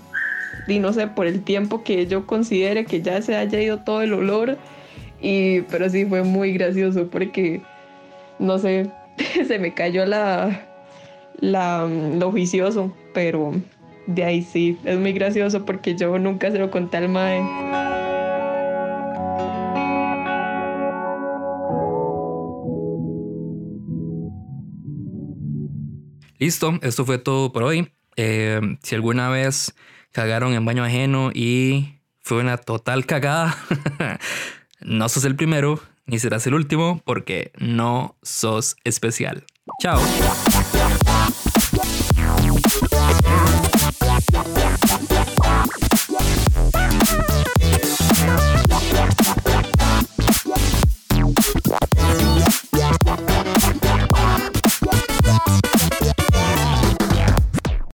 y 0.69 0.79
no 0.79 0.93
sé, 0.93 1.07
por 1.07 1.27
el 1.27 1.43
tiempo 1.43 1.83
que 1.83 2.07
yo 2.07 2.27
considere 2.27 2.85
que 2.85 3.03
ya 3.03 3.21
se 3.23 3.37
haya 3.37 3.61
ido 3.61 3.79
todo 3.79 4.03
el 4.03 4.12
olor 4.12 4.59
y, 5.25 5.63
pero 5.63 5.89
sí 5.89 6.05
fue 6.05 6.23
muy 6.23 6.53
gracioso 6.53 7.09
porque, 7.09 7.63
no 8.39 8.59
sé, 8.59 8.91
se 9.49 9.59
me 9.59 9.73
cayó 9.73 10.05
la, 10.05 10.67
la, 11.41 11.87
lo 11.87 12.31
juicioso, 12.31 12.95
pero 13.15 13.55
de 14.07 14.23
ahí 14.23 14.43
sí, 14.43 14.79
es 14.85 14.99
muy 14.99 15.15
gracioso 15.15 15.65
porque 15.65 15.97
yo 15.97 16.19
nunca 16.19 16.51
se 16.51 16.59
lo 16.59 16.71
conté 16.71 16.99
al 16.99 17.09
mae. 17.09 17.43
Listo, 26.39 26.79
esto 26.83 27.07
fue 27.07 27.17
todo 27.17 27.51
por 27.51 27.63
hoy. 27.63 27.91
Eh, 28.17 28.61
si 28.83 28.95
alguna 28.95 29.31
vez 29.31 29.75
cagaron 30.13 30.53
en 30.53 30.67
baño 30.67 30.85
ajeno 30.85 31.31
y 31.33 31.95
fue 32.21 32.41
una 32.41 32.59
total 32.59 33.07
cagada, 33.07 33.57
No 34.85 35.09
sos 35.09 35.25
el 35.25 35.35
primero, 35.35 35.81
ni 36.05 36.18
serás 36.18 36.47
el 36.47 36.53
último, 36.53 37.01
porque 37.07 37.53
no 37.59 38.16
sos 38.23 38.77
especial. 38.85 39.44
Chao. 39.81 39.99